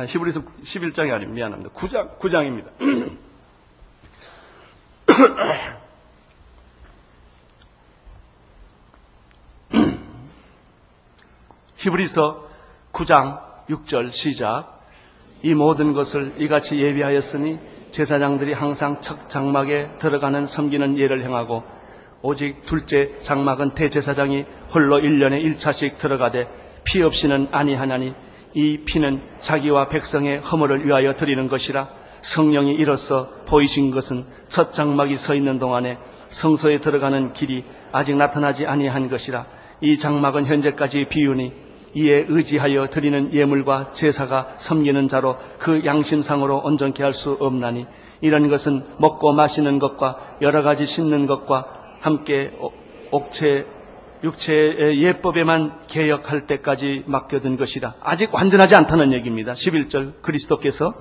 히브리서 0.01 0.41
11장이 0.63 1.13
아니면 1.13 1.35
미안합니다. 1.35 1.69
9장, 1.71 2.17
9장입니다. 2.17 2.71
히브리서 11.77 12.49
9장 12.91 13.39
6절 13.69 14.09
시작. 14.09 14.81
이 15.43 15.53
모든 15.53 15.93
것을 15.93 16.33
이같이 16.39 16.79
예비하였으니 16.79 17.59
제사장들이 17.91 18.53
항상 18.53 19.01
첫 19.01 19.29
장막에 19.29 19.89
들어가는 19.99 20.47
섬기는 20.47 20.97
예를 20.97 21.23
행하고 21.23 21.63
오직 22.23 22.63
둘째 22.65 23.19
장막은 23.19 23.75
대제사장이 23.75 24.45
홀로 24.73 24.97
1년에 24.97 25.43
1차씩 25.43 25.97
들어가되 25.97 26.47
피 26.85 27.03
없이는 27.03 27.49
아니하나니 27.51 28.15
이 28.53 28.77
피는 28.85 29.21
자기와 29.39 29.87
백성의 29.87 30.39
허물을 30.39 30.85
위하여 30.85 31.13
드리는 31.13 31.47
것이라 31.47 31.89
성령이 32.21 32.73
이로써 32.73 33.29
보이신 33.45 33.91
것은 33.91 34.25
첫 34.47 34.71
장막이 34.71 35.15
서 35.15 35.35
있는 35.35 35.57
동안에 35.59 35.97
성소에 36.27 36.79
들어가는 36.79 37.33
길이 37.33 37.65
아직 37.91 38.15
나타나지 38.15 38.65
아니한 38.65 39.09
것이라 39.09 39.45
이 39.81 39.97
장막은 39.97 40.45
현재까지 40.45 41.05
비우니 41.05 41.51
이에 41.95 42.25
의지하여 42.27 42.87
드리는 42.87 43.33
예물과 43.33 43.91
제사가 43.91 44.53
섬기는 44.55 45.07
자로 45.07 45.37
그 45.59 45.85
양심상으로 45.85 46.61
온전케 46.63 47.03
할 47.03 47.11
수 47.11 47.37
없나니 47.39 47.85
이런 48.21 48.47
것은 48.49 48.83
먹고 48.97 49.33
마시는 49.33 49.79
것과 49.79 50.37
여러 50.41 50.63
가지 50.63 50.85
씻는 50.85 51.27
것과 51.27 51.67
함께 51.99 52.51
옥체 53.11 53.65
육체의 54.23 55.01
예법에만 55.03 55.81
개혁할 55.87 56.45
때까지 56.45 57.03
맡겨둔 57.07 57.57
것이라 57.57 57.95
아직 58.01 58.33
완전하지 58.33 58.75
않다는 58.75 59.11
얘기입니다. 59.13 59.51
11절 59.51 60.21
그리스도께서 60.21 60.93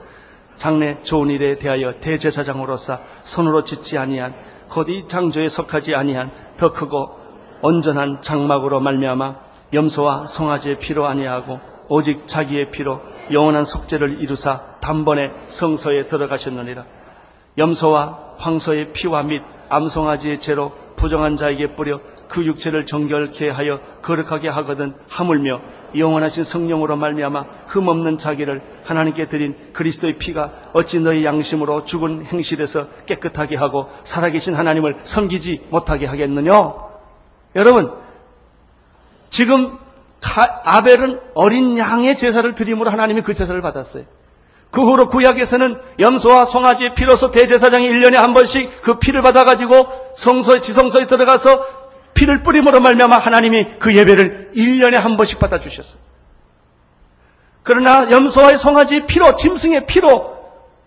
장래 0.54 1.00
좋은 1.02 1.30
일에 1.30 1.56
대하여 1.56 2.00
대제사장으로서 2.00 2.98
손으로 3.20 3.64
짓지 3.64 3.96
아니한 3.96 4.34
곧이 4.68 5.06
장조에 5.06 5.46
속하지 5.48 5.94
아니한 5.94 6.30
더 6.58 6.72
크고 6.72 7.18
온전한 7.62 8.20
장막으로 8.20 8.80
말미암아 8.80 9.36
염소와 9.72 10.26
송아지의 10.26 10.78
피로 10.78 11.06
아니하고 11.06 11.60
오직 11.88 12.26
자기의 12.26 12.70
피로 12.70 13.00
영원한 13.30 13.64
속죄를 13.64 14.20
이루사 14.20 14.78
단번에 14.80 15.30
성소에 15.46 16.06
들어가셨느니라. 16.06 16.84
염소와 17.58 18.36
황소의 18.38 18.92
피와 18.92 19.22
및 19.22 19.42
암송아지의 19.68 20.40
죄로 20.40 20.72
부정한 20.96 21.36
자에게 21.36 21.74
뿌려 21.74 22.00
그 22.32 22.46
육체를 22.46 22.86
정결케 22.86 23.50
하여 23.50 23.78
거룩하게 24.00 24.48
하거든 24.48 24.94
하물며 25.10 25.60
영원하신 25.94 26.44
성령으로 26.44 26.96
말미암아 26.96 27.44
흠없는 27.66 28.16
자기를 28.16 28.62
하나님께 28.84 29.26
드린 29.26 29.54
그리스도의 29.74 30.16
피가 30.16 30.70
어찌 30.72 30.98
너희 30.98 31.26
양심으로 31.26 31.84
죽은 31.84 32.24
행실에서 32.24 32.86
깨끗하게 33.04 33.56
하고 33.56 33.88
살아계신 34.04 34.54
하나님을 34.54 35.00
섬기지 35.02 35.66
못하게 35.68 36.06
하겠느냐? 36.06 36.72
여러분 37.54 37.92
지금 39.28 39.76
아벨은 40.64 41.20
어린 41.34 41.76
양의 41.76 42.16
제사를 42.16 42.54
드림으로 42.54 42.90
하나님이 42.90 43.20
그 43.20 43.34
제사를 43.34 43.60
받았어요. 43.60 44.04
그 44.70 44.80
후로 44.80 45.10
구약에서는 45.10 45.78
염소와 46.00 46.44
송아지의 46.44 46.94
피로서 46.94 47.30
대제사장이 47.30 47.90
1년에 47.90 48.14
한 48.14 48.32
번씩 48.32 48.80
그 48.80 48.98
피를 48.98 49.20
받아가지고 49.20 49.86
성소에 50.16 50.60
지성소에 50.60 51.04
들어가서 51.04 51.81
피를 52.14 52.42
뿌림으로 52.42 52.80
말미암아 52.80 53.18
하나님이 53.18 53.78
그 53.78 53.94
예배를 53.94 54.52
1년에 54.54 54.94
한 54.94 55.16
번씩 55.16 55.38
받아주셨어요. 55.38 55.96
그러나 57.62 58.10
염소와의 58.10 58.58
송아지의 58.58 59.06
피로 59.06 59.34
짐승의 59.34 59.86
피로 59.86 60.36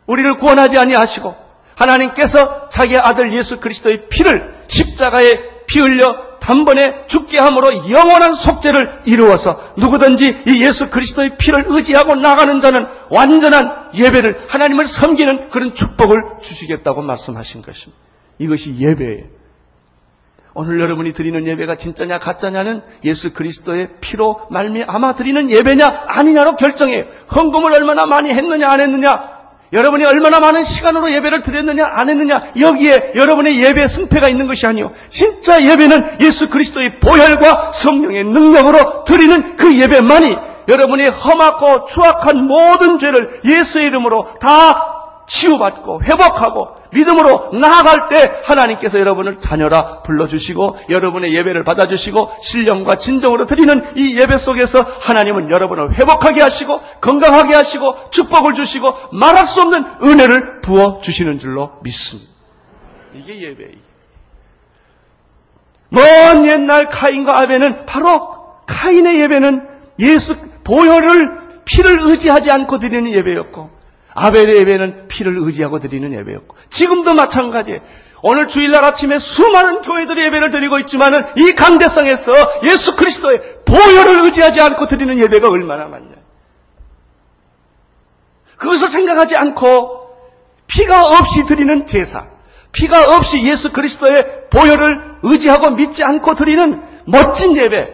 우리를 0.06 0.38
구원하지 0.38 0.78
아니하시고 0.78 1.36
하나님께서 1.76 2.70
자기 2.70 2.98
아들 2.98 3.34
예수 3.34 3.60
그리스도의 3.60 4.08
피를 4.10 4.56
십자가에 4.68 5.66
피 5.68 5.80
흘려 5.80 6.38
단번에 6.40 7.08
죽게 7.08 7.40
함으로 7.40 7.90
영원한 7.90 8.34
속죄를 8.34 9.02
이루어서 9.06 9.74
누구든지 9.78 10.44
이 10.46 10.64
예수 10.64 10.90
그리스도의 10.90 11.38
피를 11.38 11.66
의지하고 11.68 12.16
나가는 12.16 12.60
자는 12.60 12.86
완전한 13.10 13.90
예배를 13.96 14.46
하나님을 14.48 14.86
섬기는 14.86 15.50
그런 15.50 15.74
축복을 15.74 16.38
주시겠다고 16.42 17.02
말씀하신 17.02 17.64
것입니다. 17.64 18.00
이것이 18.38 18.76
예배예요. 18.78 19.26
오늘 20.58 20.80
여러분이 20.80 21.12
드리는 21.12 21.46
예배가 21.46 21.76
진짜냐 21.76 22.18
가짜냐는 22.20 22.82
예수 23.04 23.34
그리스도의 23.34 23.90
피로 24.00 24.40
말미암아 24.50 25.16
드리는 25.16 25.52
예배냐 25.52 26.06
아니냐로 26.08 26.56
결정해요. 26.56 27.04
헌금을 27.36 27.74
얼마나 27.74 28.06
많이 28.06 28.34
했느냐 28.34 28.72
안 28.72 28.80
했느냐 28.80 29.36
여러분이 29.74 30.06
얼마나 30.06 30.40
많은 30.40 30.64
시간으로 30.64 31.12
예배를 31.12 31.42
드렸느냐 31.42 31.86
안 31.92 32.08
했느냐 32.10 32.54
여기에 32.58 33.12
여러분의 33.16 33.62
예배 33.62 33.90
승패가 33.90 34.30
있는 34.30 34.48
것이 34.48 34.66
아니요 34.66 34.94
진짜 35.10 35.62
예배는 35.62 36.22
예수 36.22 36.50
그리스도의 36.50 37.02
보혈과 37.02 37.74
성령의 37.74 38.24
능력으로 38.24 39.04
드리는 39.04 39.58
그 39.58 39.78
예배만이 39.78 40.38
여러분이 40.70 41.08
험하고 41.08 41.84
추악한 41.84 42.48
모든 42.48 42.98
죄를 42.98 43.42
예수의 43.44 43.88
이름으로 43.88 44.36
다 44.40 44.95
치유받고 45.28 46.04
회복하고 46.04 46.76
믿음으로 46.92 47.52
나아갈 47.54 48.08
때 48.08 48.42
하나님께서 48.44 49.00
여러분을 49.00 49.38
자녀라 49.38 50.02
불러주시고 50.04 50.78
여러분의 50.90 51.34
예배를 51.34 51.64
받아주시고 51.64 52.34
신령과 52.40 52.98
진정으로 52.98 53.46
드리는 53.46 53.84
이 53.96 54.18
예배 54.18 54.38
속에서 54.38 54.82
하나님은 55.02 55.52
여러분을 55.52 55.94
회복하게 55.94 56.42
하시고 56.42 56.80
건강하게 57.02 57.54
하시고 57.54 58.10
축복을 58.12 58.54
주시고 58.54 58.94
말할 59.12 59.46
수 59.46 59.62
없는 59.62 59.86
은혜를 60.04 60.62
부어주시는 60.62 61.38
줄로 61.38 61.72
믿습니다. 61.84 62.32
이게 63.14 63.42
예배예요. 63.42 63.86
먼 65.90 66.46
옛날 66.48 66.90
카인과 66.90 67.40
아벨은 67.40 67.86
바로 67.86 68.36
카인의 68.68 69.20
예배는 69.22 69.68
예수 70.00 70.36
보혈을 70.64 71.46
피를 71.66 72.00
의지하지 72.02 72.52
않고 72.52 72.80
드리는 72.80 73.10
예배였고 73.12 73.75
아벨의 74.16 74.56
예배는 74.58 75.08
피를 75.08 75.38
의지하고 75.38 75.80
드리는 75.80 76.12
예배였고 76.12 76.56
지금도 76.70 77.14
마찬가지예요. 77.14 77.82
오늘 78.24 78.48
주일날 78.48 78.84
아침에 78.84 79.20
수많은 79.20 79.82
교회들이 79.82 80.22
예배를 80.24 80.50
드리고 80.50 80.80
있지만은 80.80 81.26
이 81.36 81.54
강대성에서 81.54 82.62
예수 82.64 82.96
그리스도의 82.96 83.42
보혈을 83.66 84.22
의지하지 84.22 84.62
않고 84.62 84.88
드리는 84.88 85.20
예배가 85.20 85.50
얼마나 85.50 85.86
많냐. 85.86 86.16
그것을 88.56 88.88
생각하지 88.88 89.36
않고 89.36 90.10
피가 90.68 91.06
없이 91.06 91.44
드리는 91.44 91.86
제사, 91.86 92.26
피가 92.72 93.16
없이 93.16 93.44
예수 93.44 93.74
그리스도의 93.74 94.48
보혈을 94.50 95.18
의지하고 95.24 95.72
믿지 95.72 96.04
않고 96.04 96.36
드리는 96.36 96.82
멋진 97.06 97.56
예배, 97.56 97.94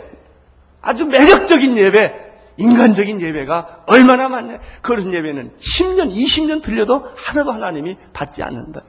아주 0.82 1.06
매력적인 1.06 1.76
예배, 1.76 2.31
인간적인 2.58 3.22
예배가 3.22 3.86
얼마나 3.88 4.30
많냐. 4.30 4.60
그런 4.82 5.14
예배는 5.14 5.56
10년, 5.56 6.14
20년 6.14 6.62
들려도 6.62 7.08
하나도 7.16 7.52
하나님이 7.52 7.98
받지 8.14 8.44
않는다. 8.44 8.84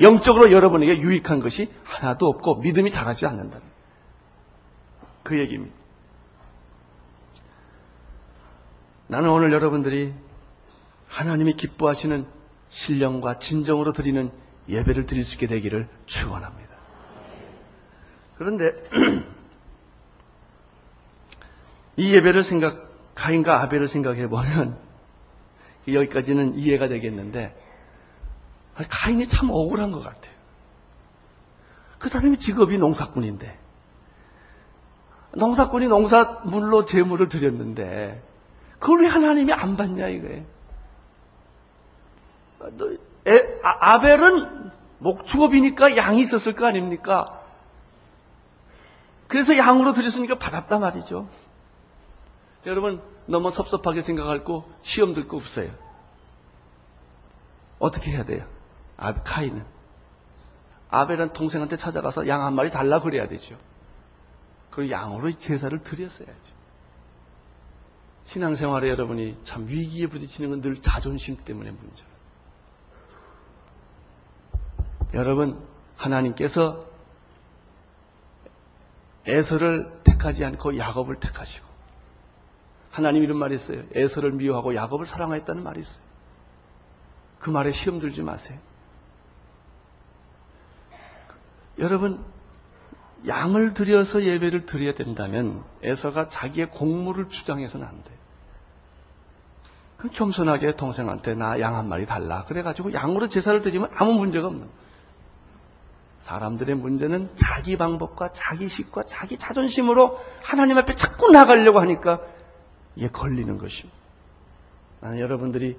영적으로 0.00 0.52
여러분에게 0.52 0.98
유익한 0.98 1.40
것이 1.40 1.68
하나도 1.84 2.26
없고 2.26 2.56
믿음이 2.56 2.90
자라지 2.90 3.26
않는다. 3.26 3.58
그 5.22 5.38
얘기입니다. 5.38 5.74
나는 9.08 9.30
오늘 9.30 9.52
여러분들이 9.52 10.14
하나님이 11.08 11.54
기뻐하시는 11.54 12.26
신령과 12.68 13.38
진정으로 13.38 13.92
드리는 13.92 14.30
예배를 14.68 15.06
드릴 15.06 15.24
수 15.24 15.34
있게 15.34 15.46
되기를 15.46 15.88
축원합니다. 16.06 16.68
그런데 18.36 18.66
이 21.96 22.14
예배를 22.14 22.44
생각 22.44 22.87
가인과 23.18 23.62
아벨을 23.62 23.88
생각해 23.88 24.28
보면 24.28 24.78
여기까지는 25.92 26.54
이해가 26.54 26.86
되겠는데 26.88 27.54
가인이 28.88 29.26
참 29.26 29.50
억울한 29.50 29.90
것 29.90 30.04
같아요. 30.04 30.38
그 31.98 32.08
사람이 32.08 32.36
직업이 32.36 32.78
농사꾼인데 32.78 33.58
농사꾼이 35.34 35.88
농사물로 35.88 36.84
재물을 36.84 37.26
드렸는데 37.26 38.22
그걸 38.78 39.00
왜 39.00 39.08
하나님이 39.08 39.52
안 39.52 39.76
받냐 39.76 40.06
이거예요. 40.06 40.44
에, 43.26 43.60
아, 43.62 44.00
벨은 44.00 44.70
목축업이니까 44.98 45.96
양이 45.96 46.20
있었을 46.20 46.54
거 46.54 46.66
아닙니까? 46.66 47.40
그래서 49.26 49.56
양으로 49.56 49.92
드렸으니까 49.92 50.38
받았단 50.38 50.80
말이죠. 50.80 51.28
여러분 52.66 53.00
너무 53.26 53.50
섭섭하게 53.50 54.00
생각할 54.02 54.44
거 54.44 54.68
시험 54.82 55.12
들 55.12 55.26
거 55.28 55.36
없어요. 55.36 55.70
어떻게 57.78 58.10
해야 58.10 58.24
돼요? 58.24 58.46
아, 58.96 59.14
카이는 59.14 59.64
아벨은 60.90 61.32
동생한테 61.32 61.76
찾아가서 61.76 62.26
양 62.28 62.42
한 62.44 62.54
마리 62.54 62.70
달라 62.70 63.00
그래야 63.00 63.28
되죠. 63.28 63.56
그리고 64.70 64.90
양으로 64.90 65.30
제사를 65.32 65.78
드렸어야죠. 65.82 66.58
신앙생활에 68.24 68.88
여러분이 68.88 69.38
참 69.42 69.66
위기에 69.68 70.06
부딪히는 70.06 70.50
건 70.50 70.60
늘 70.60 70.80
자존심 70.80 71.36
때문에 71.44 71.70
문제예요. 71.70 72.08
여러분 75.14 75.66
하나님께서 75.96 76.86
에서를 79.26 80.00
택하지 80.04 80.44
않고 80.44 80.76
야곱을 80.76 81.20
택하시고 81.20 81.66
하나님 82.90 83.22
이런 83.22 83.38
말이 83.38 83.54
있어요. 83.54 83.82
에서를 83.94 84.32
미워하고 84.32 84.74
야곱을 84.74 85.06
사랑하였다는 85.06 85.62
말이 85.62 85.80
있어요. 85.80 86.02
그 87.38 87.50
말에 87.50 87.70
시험 87.70 88.00
들지 88.00 88.22
마세요. 88.22 88.58
여러분, 91.78 92.24
양을 93.26 93.74
들여서 93.74 94.22
예배를 94.22 94.66
드려야 94.66 94.94
된다면 94.94 95.64
에서가 95.82 96.28
자기의 96.28 96.70
공물을 96.70 97.28
주장해서는 97.28 97.86
안 97.86 98.02
돼요. 98.04 98.18
그 99.96 100.08
겸손하게 100.10 100.76
동생한테 100.76 101.34
나 101.34 101.58
양 101.58 101.74
한 101.74 101.88
마리 101.88 102.06
달라. 102.06 102.44
그래가지고 102.44 102.92
양으로 102.92 103.28
제사를 103.28 103.60
드리면 103.60 103.90
아무 103.94 104.14
문제가 104.14 104.46
없는. 104.46 104.68
사람들의 106.20 106.74
문제는 106.76 107.30
자기 107.32 107.76
방법과 107.76 108.32
자기 108.32 108.68
식과 108.68 109.04
자기 109.04 109.38
자존심으로 109.38 110.20
하나님 110.42 110.78
앞에 110.78 110.94
자꾸 110.94 111.30
나가려고 111.30 111.80
하니까 111.80 112.20
이게 112.98 113.08
걸리는 113.08 113.58
것입니다. 113.58 113.96
나는 115.00 115.20
여러분들이 115.20 115.76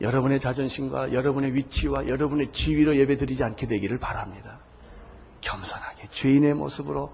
여러분의 0.00 0.38
자존심과 0.38 1.12
여러분의 1.12 1.52
위치와 1.54 2.06
여러분의 2.06 2.52
지위로 2.52 2.96
예배드리지 2.96 3.42
않게 3.42 3.66
되기를 3.66 3.98
바랍니다. 3.98 4.60
겸손하게 5.40 6.08
죄인의 6.10 6.54
모습으로 6.54 7.12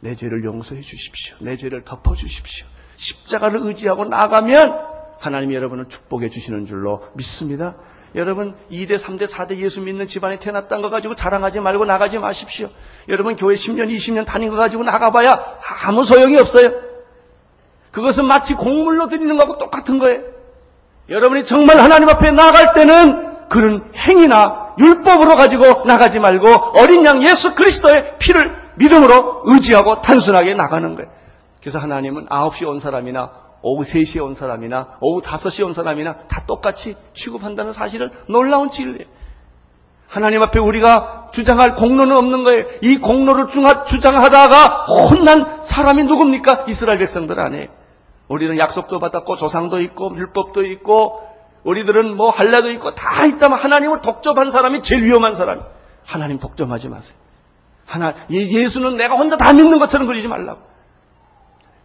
내 0.00 0.14
죄를 0.14 0.44
용서해 0.44 0.82
주십시오. 0.82 1.36
내 1.40 1.56
죄를 1.56 1.84
덮어 1.84 2.14
주십시오. 2.14 2.66
십자가를 2.94 3.60
의지하고 3.62 4.04
나가면 4.04 4.78
하나님이 5.18 5.54
여러분을 5.54 5.88
축복해 5.88 6.28
주시는 6.28 6.66
줄로 6.66 7.08
믿습니다. 7.14 7.76
여러분 8.14 8.54
2대, 8.70 8.98
3대, 8.98 9.26
4대 9.26 9.56
예수 9.56 9.80
믿는 9.80 10.06
집안에 10.06 10.38
태어났다는 10.38 10.82
거 10.82 10.90
가지고 10.90 11.14
자랑하지 11.14 11.60
말고 11.60 11.86
나가지 11.86 12.18
마십시오. 12.18 12.68
여러분 13.08 13.36
교회 13.36 13.54
10년, 13.54 13.90
20년 13.90 14.26
다닌 14.26 14.50
거 14.50 14.56
가지고 14.56 14.82
나가봐야 14.82 15.60
아무 15.84 16.04
소용이 16.04 16.36
없어요. 16.36 16.91
그것은 17.92 18.24
마치 18.24 18.54
공물로 18.54 19.08
드리는 19.08 19.36
거하고 19.36 19.58
똑같은 19.58 19.98
거예요. 19.98 20.20
여러분이 21.08 21.42
정말 21.44 21.78
하나님 21.78 22.08
앞에 22.08 22.30
나갈 22.32 22.72
때는 22.72 23.48
그런 23.48 23.90
행위나 23.94 24.74
율법으로 24.78 25.36
가지고 25.36 25.82
나가지 25.84 26.18
말고 26.18 26.48
어린 26.78 27.04
양 27.04 27.22
예수 27.22 27.54
그리스도의 27.54 28.16
피를 28.18 28.56
믿음으로 28.76 29.42
의지하고 29.44 30.00
단순하게 30.00 30.54
나가는 30.54 30.94
거예요. 30.94 31.10
그래서 31.60 31.78
하나님은 31.78 32.26
9시에 32.26 32.66
온 32.66 32.78
사람이나 32.78 33.30
오후 33.60 33.84
3시에 33.84 34.22
온 34.22 34.32
사람이나 34.32 34.96
오후 35.00 35.20
5시에 35.20 35.64
온 35.64 35.72
사람이나 35.72 36.16
다 36.28 36.42
똑같이 36.46 36.96
취급한다는 37.14 37.72
사실은 37.72 38.10
놀라운 38.26 38.70
진리예요. 38.70 39.06
하나님 40.08 40.42
앞에 40.42 40.58
우리가 40.58 41.28
주장할 41.32 41.74
공로는 41.74 42.16
없는 42.16 42.42
거예요. 42.42 42.64
이 42.82 42.98
공로를 42.98 43.46
주장하다가 43.86 44.84
혼난 44.84 45.62
사람이 45.62 46.04
누굽니까? 46.04 46.64
이스라엘 46.68 46.98
백성들 46.98 47.38
안에. 47.40 47.68
우리는 48.28 48.56
약속도 48.58 48.98
받았고 48.98 49.36
조상도 49.36 49.80
있고 49.80 50.14
율법도 50.16 50.64
있고 50.66 51.28
우리들은 51.64 52.16
뭐 52.16 52.30
할례도 52.30 52.70
있고 52.72 52.94
다 52.94 53.24
있다면 53.26 53.58
하나님을 53.58 54.00
독점한 54.00 54.50
사람이 54.50 54.82
제일 54.82 55.04
위험한 55.04 55.34
사람. 55.34 55.64
하나님 56.04 56.38
독점하지 56.38 56.88
마세요. 56.88 57.16
하나 57.86 58.14
예수는 58.30 58.96
내가 58.96 59.16
혼자 59.16 59.36
다 59.36 59.52
믿는 59.52 59.78
것처럼 59.78 60.06
그리지 60.06 60.28
말라고. 60.28 60.60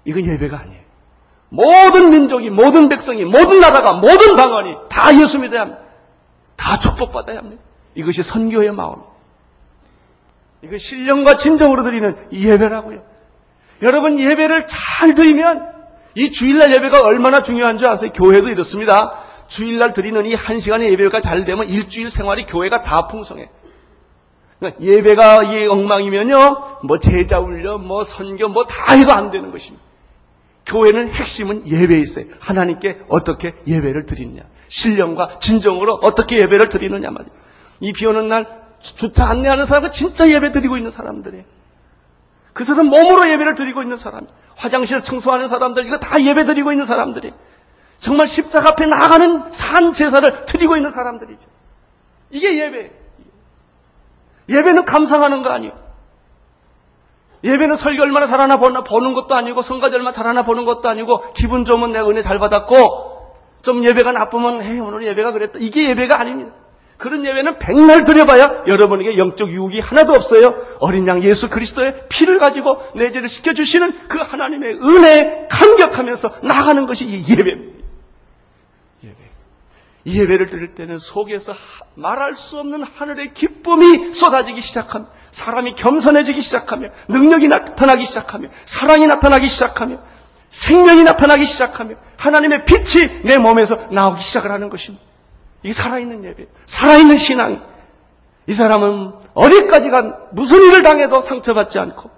이건 0.05 0.25
예배가 0.25 0.59
아니에요. 0.59 0.81
모든 1.49 2.09
민족이, 2.09 2.49
모든 2.49 2.89
백성이, 2.89 3.23
모든 3.25 3.59
나라가, 3.59 3.93
모든 3.93 4.35
방언이 4.35 4.75
다 4.89 5.13
예수 5.19 5.39
믿어야 5.39 5.61
합니다. 5.61 5.81
다 6.55 6.77
축복받아야 6.77 7.37
합니다. 7.37 7.61
이것이 7.95 8.23
선교의 8.23 8.71
마음. 8.71 8.95
이거 10.61 10.77
신령과 10.77 11.35
진정으로 11.35 11.83
드리는 11.83 12.15
예배라고요. 12.31 13.01
여러분 13.81 14.19
예배를 14.19 14.65
잘 14.67 15.13
드리면 15.13 15.76
이 16.17 16.29
주일날 16.31 16.71
예배가 16.73 17.03
얼마나 17.03 17.43
중요한 17.43 17.77
줄 17.77 17.87
아세요? 17.87 18.11
교회도 18.11 18.49
이렇습니다. 18.49 19.19
주일날 19.47 19.93
드리는 19.93 20.25
이 20.25 20.33
한 20.33 20.59
시간의 20.59 20.91
예배가 20.91 21.21
잘 21.21 21.45
되면 21.45 21.67
일주일 21.67 22.09
생활이 22.09 22.45
교회가 22.47 22.81
다 22.81 23.05
풍성해. 23.07 23.49
그러니까 24.59 24.81
예배가 24.83 25.43
이 25.43 25.67
엉망이면요, 25.67 26.79
뭐 26.83 26.97
제자 26.97 27.39
훈련, 27.39 27.85
뭐 27.85 28.03
선교, 28.03 28.47
뭐 28.49 28.63
다 28.65 28.93
해도 28.93 29.11
안 29.13 29.29
되는 29.29 29.51
것입니다. 29.51 29.85
교회는 30.65 31.11
핵심은 31.13 31.67
예배에 31.67 31.99
있어요. 31.99 32.25
하나님께 32.39 33.01
어떻게 33.09 33.53
예배를 33.67 34.07
드리느냐. 34.07 34.41
신령과 34.69 35.37
진정으로 35.39 35.99
어떻게 36.01 36.39
예배를 36.39 36.69
드리느냐 36.69 37.11
말이에요. 37.11 37.31
이 37.81 37.91
비 37.93 38.05
오는 38.07 38.27
날 38.27 38.47
주차 38.79 39.25
안내하는 39.29 39.65
사람은 39.67 39.91
진짜 39.91 40.27
예배 40.29 40.51
드리고 40.51 40.77
있는 40.77 40.89
사람들이에요. 40.89 41.45
그 42.57 42.65
사람 42.65 42.87
몸으로 42.87 43.29
예배를 43.29 43.53
드리고 43.53 43.83
있는 43.83 43.97
사람. 43.97 44.25
화장실 44.55 45.03
청소하는 45.03 45.47
사람들, 45.47 45.85
이거 45.85 45.99
다 45.99 46.19
예배 46.19 46.45
드리고 46.45 46.71
있는 46.71 46.85
사람들이. 46.85 47.31
정말 47.97 48.27
십자가 48.27 48.69
앞에 48.69 48.87
나가는 48.87 49.51
산 49.51 49.91
제사를 49.91 50.45
드리고 50.47 50.75
있는 50.75 50.89
사람들이죠. 50.89 51.43
이게 52.31 52.57
예배. 52.57 52.91
예배는 54.49 54.85
감상하는 54.85 55.43
거 55.43 55.51
아니에요. 55.51 55.73
예배는 57.43 57.75
설교 57.75 58.01
얼마나 58.01 58.25
잘하나 58.25 58.57
보는 58.57 59.13
것도 59.13 59.35
아니고 59.35 59.61
성가대 59.61 59.95
얼마나 59.95 60.11
잘하나 60.11 60.41
보는 60.41 60.65
것도 60.65 60.89
아니고 60.89 61.33
기분 61.33 61.63
좋으면 61.63 61.91
내가 61.91 62.09
은혜 62.09 62.23
잘 62.23 62.39
받았고 62.39 63.35
좀 63.61 63.83
예배가 63.83 64.13
나쁘면 64.13 64.63
에이 64.63 64.79
오늘 64.79 65.05
예배가 65.05 65.31
그랬다. 65.31 65.59
이게 65.61 65.89
예배가 65.89 66.19
아닙니다. 66.19 66.53
그런 66.97 67.25
예배는 67.25 67.59
백날 67.59 68.03
드려봐야 68.03 68.63
여러분에게 68.65 69.17
영적 69.17 69.51
유혹이 69.51 69.79
하나도 69.79 70.13
없어요. 70.13 70.55
어린 70.79 71.07
양 71.07 71.23
예수 71.23 71.47
그리스도의 71.47 72.07
피를 72.09 72.39
가지고 72.39 72.81
내 72.95 73.11
죄를 73.11 73.27
씻겨주시는 73.27 74.07
그 74.07 74.17
하나님의 74.17 74.79
은혜에 74.81 75.47
감격하면서 75.49 76.37
나가는 76.41 76.85
것이 76.87 77.05
이 77.05 77.23
예배입니다. 77.29 77.77
예배. 79.03 79.15
이 80.05 80.19
예배를 80.19 80.47
드릴 80.47 80.73
때는 80.73 80.97
속에서 80.97 81.53
말할 81.93 82.33
수 82.33 82.57
없는 82.59 82.83
하늘의 82.83 83.33
기쁨이 83.35 84.11
쏟아지기 84.11 84.59
시작하며 84.59 85.05
사람이 85.29 85.75
겸손해지기 85.75 86.41
시작하며 86.41 86.89
능력이 87.09 87.47
나타나기 87.47 88.05
시작하며 88.05 88.49
사랑이 88.65 89.05
나타나기 89.05 89.45
시작하며 89.45 89.99
생명이 90.49 91.03
나타나기 91.03 91.45
시작하며 91.45 91.95
하나님의 92.15 92.65
빛이 92.65 93.21
내 93.23 93.37
몸에서 93.37 93.87
나오기 93.91 94.23
시작을 94.23 94.51
하는 94.51 94.69
것입니다. 94.69 95.06
이 95.63 95.73
살아있는 95.73 96.23
예배, 96.23 96.47
살아있는 96.65 97.17
신앙. 97.17 97.65
이 98.47 98.53
사람은 98.53 99.13
어디까지 99.33 99.89
간 99.89 100.15
무슨 100.31 100.61
일을 100.61 100.81
당해도 100.81 101.21
상처받지 101.21 101.79
않고 101.79 102.09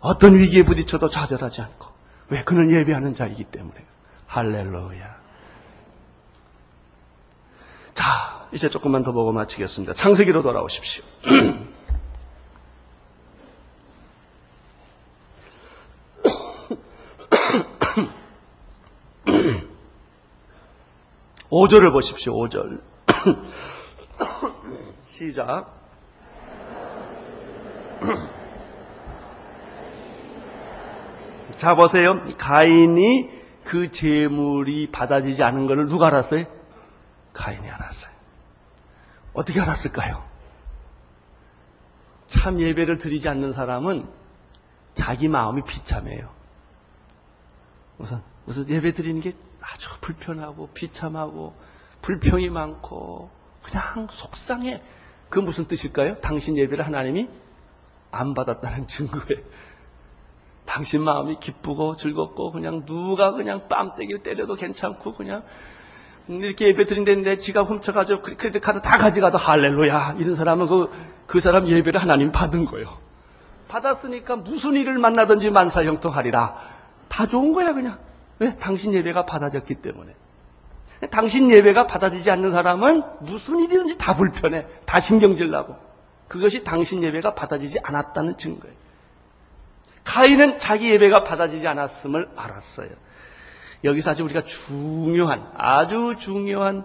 어떤 0.00 0.38
위기에 0.38 0.62
부딪혀도 0.62 1.08
좌절하지 1.08 1.62
않고 1.62 1.88
왜 2.28 2.44
그는 2.44 2.70
예배하는 2.70 3.12
자이기 3.12 3.44
때문에 3.44 3.74
할렐루야. 4.26 5.16
자, 7.94 8.46
이제 8.52 8.68
조금만 8.68 9.02
더 9.02 9.12
보고 9.12 9.32
마치겠습니다. 9.32 9.94
창세기로 9.94 10.42
돌아오십시오. 10.42 11.02
5절을 21.66 21.92
보십시오. 21.92 22.32
5절. 22.34 22.80
시작. 25.06 25.74
자 31.56 31.74
보세요. 31.74 32.22
가인이 32.36 33.30
그 33.64 33.90
재물이 33.90 34.92
받아지지 34.92 35.42
않은 35.42 35.66
것을 35.66 35.86
누가 35.86 36.06
알았어요? 36.06 36.44
가인이 37.32 37.68
알았어요. 37.68 38.14
어떻게 39.32 39.60
알았을까요? 39.60 40.24
참 42.26 42.60
예배를 42.60 42.98
드리지 42.98 43.28
않는 43.28 43.52
사람은 43.52 44.08
자기 44.94 45.26
마음이 45.28 45.62
비참해요. 45.62 46.30
우선 47.98 48.22
무슨 48.46 48.68
예배 48.68 48.92
드리는 48.92 49.20
게 49.20 49.32
아주 49.60 49.88
불편하고 50.00 50.68
비참하고 50.72 51.54
불평이 52.00 52.48
많고 52.48 53.30
그냥 53.62 54.06
속상해. 54.10 54.80
그 55.28 55.40
무슨 55.40 55.66
뜻일까요? 55.66 56.20
당신 56.20 56.56
예배를 56.56 56.86
하나님이 56.86 57.28
안 58.12 58.32
받았다는 58.34 58.86
증거예요. 58.88 59.42
당신 60.64 61.02
마음이 61.02 61.38
기쁘고 61.38 61.96
즐겁고 61.96 62.52
그냥 62.52 62.84
누가 62.86 63.32
그냥 63.32 63.68
뺨때기를 63.68 64.22
때려도 64.22 64.54
괜찮고 64.54 65.14
그냥 65.14 65.42
이렇게 66.28 66.68
예배 66.68 66.86
드린데 66.86 67.16
내 67.16 67.36
지갑 67.36 67.68
훔쳐가지고 67.68 68.22
크레딧 68.22 68.60
카드 68.60 68.80
다 68.82 68.98
가져가도 68.98 69.38
할렐루야 69.38 70.16
이런 70.18 70.34
사람은 70.34 70.66
그, 70.66 70.90
그 71.26 71.40
사람 71.40 71.68
예배를 71.68 72.00
하나님 72.00 72.32
받은 72.32 72.64
거예요. 72.64 72.98
받았으니까 73.68 74.36
무슨 74.36 74.74
일을 74.74 74.98
만나든지 74.98 75.50
만사형통하리라. 75.50 76.56
다 77.08 77.26
좋은 77.26 77.52
거야 77.52 77.72
그냥. 77.72 78.05
왜? 78.38 78.56
당신 78.56 78.92
예배가 78.94 79.26
받아졌기 79.26 79.76
때문에. 79.76 80.14
당신 81.10 81.50
예배가 81.50 81.86
받아지지 81.86 82.30
않는 82.30 82.52
사람은 82.52 83.02
무슨 83.20 83.60
일이든지 83.60 83.98
다 83.98 84.16
불편해. 84.16 84.66
다 84.84 85.00
신경질 85.00 85.50
나고. 85.50 85.76
그것이 86.28 86.64
당신 86.64 87.02
예배가 87.02 87.34
받아지지 87.34 87.78
않았다는 87.82 88.36
증거예요. 88.36 88.74
가인은 90.04 90.56
자기 90.56 90.90
예배가 90.92 91.24
받아지지 91.24 91.66
않았음을 91.66 92.30
알았어요. 92.36 92.90
여기서 93.84 94.10
아주 94.12 94.24
우리가 94.24 94.42
중요한, 94.42 95.50
아주 95.56 96.14
중요한 96.16 96.84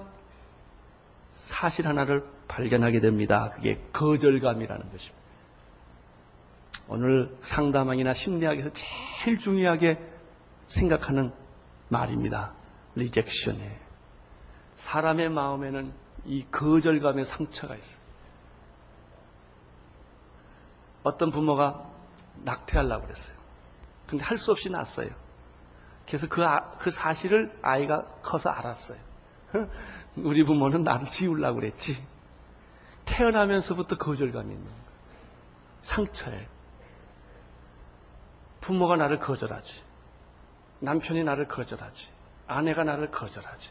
사실 1.38 1.88
하나를 1.88 2.24
발견하게 2.48 3.00
됩니다. 3.00 3.52
그게 3.56 3.80
거절감이라는 3.94 4.92
것입니다. 4.92 5.22
오늘 6.88 7.36
상담학이나 7.40 8.14
심리학에서 8.14 8.72
제일 8.74 9.38
중요하게 9.38 9.98
생각하는 10.66 11.32
말입니다. 11.92 12.54
리젝션이에요. 12.96 13.80
사람의 14.76 15.30
마음에는 15.30 15.94
이 16.26 16.46
거절감의 16.50 17.26
상처가 17.26 17.76
있어요. 17.76 18.02
어떤 21.04 21.30
부모가 21.32 21.90
낙태하려고 22.44 23.04
그랬어요. 23.04 23.36
근데 24.08 24.24
할 24.24 24.38
수 24.38 24.52
없이 24.52 24.70
낳았어요. 24.70 25.10
그래서 26.06 26.28
그, 26.28 26.44
아, 26.46 26.72
그 26.80 26.90
사실을 26.90 27.58
아이가 27.62 28.06
커서 28.22 28.50
알았어요. 28.50 28.98
우리 30.18 30.44
부모는 30.44 30.84
나를 30.84 31.08
지우려고 31.08 31.60
그랬지. 31.60 32.02
태어나면서부터 33.06 33.98
거절감이 33.98 34.54
있는 34.54 34.64
거예요. 34.66 34.82
상처예요. 35.82 36.48
부모가 38.62 38.96
나를 38.96 39.20
거절하지. 39.20 39.91
남편이 40.82 41.24
나를 41.24 41.48
거절하지. 41.48 42.08
아내가 42.48 42.84
나를 42.84 43.12
거절하지. 43.12 43.70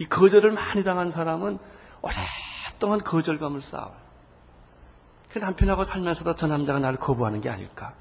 이 0.00 0.06
거절을 0.06 0.50
많이 0.52 0.82
당한 0.84 1.10
사람은 1.10 1.58
오랫동안 2.02 3.02
거절감을 3.02 3.60
쌓아요. 3.60 3.94
그 5.30 5.38
남편하고 5.38 5.84
살면서도 5.84 6.34
저 6.34 6.46
남자가 6.46 6.78
나를 6.78 6.98
거부하는 6.98 7.40
게 7.40 7.48
아닐까. 7.50 7.94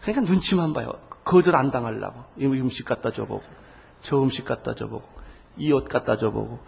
그러니까 0.00 0.30
눈치만 0.30 0.72
봐요. 0.72 0.92
거절 1.24 1.54
안 1.56 1.70
당하려고. 1.70 2.24
이 2.38 2.46
음식 2.46 2.84
갖다 2.86 3.10
줘보고, 3.12 3.44
저 4.00 4.20
음식 4.22 4.44
갖다 4.46 4.74
줘보고, 4.74 5.06
이 5.58 5.72
옷 5.72 5.88
갖다 5.88 6.16
줘보고. 6.16 6.58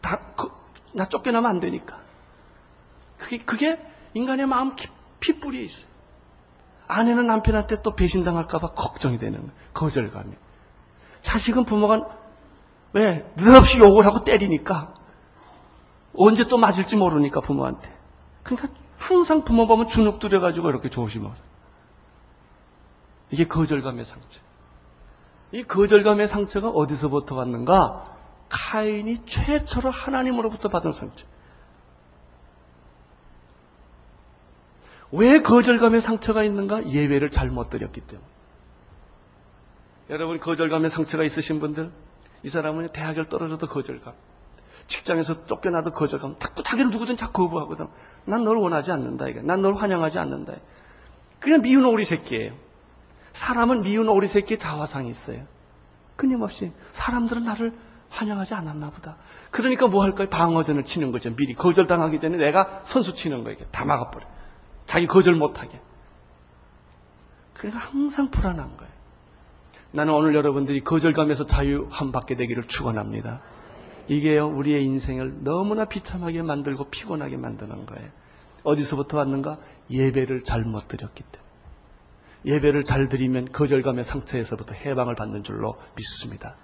다, 0.00 0.20
그, 0.36 0.50
나 0.92 1.06
쫓겨나면 1.08 1.50
안 1.50 1.60
되니까. 1.60 1.98
그게, 3.18 3.38
그게 3.38 3.80
인간의 4.14 4.46
마음 4.46 4.76
깊이 4.76 5.40
뿌리에 5.40 5.62
있어요. 5.62 5.88
아내는 6.86 7.26
남편한테 7.26 7.82
또 7.82 7.94
배신당할까봐 7.94 8.72
걱정이 8.72 9.18
되는 9.18 9.38
거예요. 9.40 9.52
거절감이. 9.72 10.32
자식은 11.22 11.64
부모가 11.64 12.08
왜 12.92 13.26
느닷없이 13.36 13.78
욕을 13.78 14.06
하고 14.06 14.24
때리니까 14.24 14.94
언제 16.16 16.46
또 16.46 16.58
맞을지 16.58 16.96
모르니까 16.96 17.40
부모한테. 17.40 17.92
그러니까 18.42 18.68
항상 18.98 19.42
부모 19.42 19.66
보면 19.66 19.86
주눅 19.86 20.18
들여가지고 20.18 20.68
이렇게 20.68 20.90
조심하고. 20.90 21.34
이게 23.30 23.46
거절감의 23.46 24.04
상처. 24.04 24.40
이 25.52 25.64
거절감의 25.64 26.26
상처가 26.26 26.68
어디서부터 26.68 27.34
왔는가? 27.34 28.04
카인이 28.48 29.24
최초로 29.26 29.90
하나님으로부터 29.90 30.68
받은 30.68 30.92
상처. 30.92 31.24
왜 35.12 35.40
거절감의 35.40 36.00
상처가 36.00 36.42
있는가? 36.44 36.88
예배를 36.88 37.30
잘못 37.30 37.68
드렸기 37.70 38.00
때문에. 38.00 38.26
여러분 40.10 40.38
거절감의 40.38 40.90
상처가 40.90 41.24
있으신 41.24 41.60
분들 41.60 41.90
이 42.42 42.48
사람은 42.48 42.88
대학을 42.88 43.26
떨어져도 43.28 43.66
거절감. 43.66 44.12
직장에서 44.86 45.46
쫓겨나도 45.46 45.92
거절감. 45.92 46.36
자꾸 46.38 46.62
자기를 46.62 46.90
누구든 46.90 47.16
자꾸 47.16 47.44
거부하거든. 47.48 47.86
난 48.26 48.44
널 48.44 48.56
원하지 48.58 48.90
않는다 48.92 49.28
이게. 49.28 49.40
난 49.40 49.62
널 49.62 49.74
환영하지 49.74 50.18
않는다. 50.18 50.54
그냥 51.40 51.62
미운 51.62 51.84
오리 51.86 52.04
새끼예요. 52.04 52.52
사람은 53.32 53.82
미운 53.82 54.08
오리 54.08 54.26
새끼의 54.28 54.58
자화상이 54.58 55.08
있어요. 55.08 55.46
끊임없이 56.16 56.72
사람들은 56.90 57.44
나를 57.44 57.72
환영하지 58.10 58.54
않았나 58.54 58.90
보다. 58.90 59.16
그러니까 59.50 59.88
뭐 59.88 60.02
할까요? 60.04 60.28
방어전을 60.28 60.84
치는 60.84 61.12
거죠. 61.12 61.34
미리 61.34 61.54
거절당하기 61.54 62.20
전에 62.20 62.36
내가 62.36 62.80
선수 62.82 63.12
치는 63.12 63.42
거예요 63.44 63.58
다 63.70 63.84
막아버려 63.84 64.26
자기 64.86 65.06
거절 65.06 65.34
못하게 65.34 65.80
그러니까 67.54 67.80
항상 67.80 68.30
불안한 68.30 68.76
거예요 68.76 68.94
나는 69.94 70.12
오늘 70.12 70.34
여러분들이 70.34 70.82
거절감에서 70.82 71.46
자유함 71.46 72.10
받게 72.10 72.34
되기를 72.34 72.64
축원합니다. 72.64 73.40
이게요 74.08 74.48
우리의 74.48 74.82
인생을 74.84 75.44
너무나 75.44 75.84
비참하게 75.84 76.42
만들고 76.42 76.90
피곤하게 76.90 77.36
만드는 77.36 77.86
거예요. 77.86 78.08
어디서부터 78.64 79.18
왔는가? 79.18 79.58
예배를 79.90 80.42
잘못 80.42 80.88
드렸기 80.88 81.22
때문에. 81.22 81.44
예배를 82.44 82.82
잘 82.82 83.08
드리면 83.08 83.52
거절감의 83.52 84.02
상처에서부터 84.02 84.74
해방을 84.74 85.14
받는 85.14 85.44
줄로 85.44 85.76
믿습니다. 85.94 86.56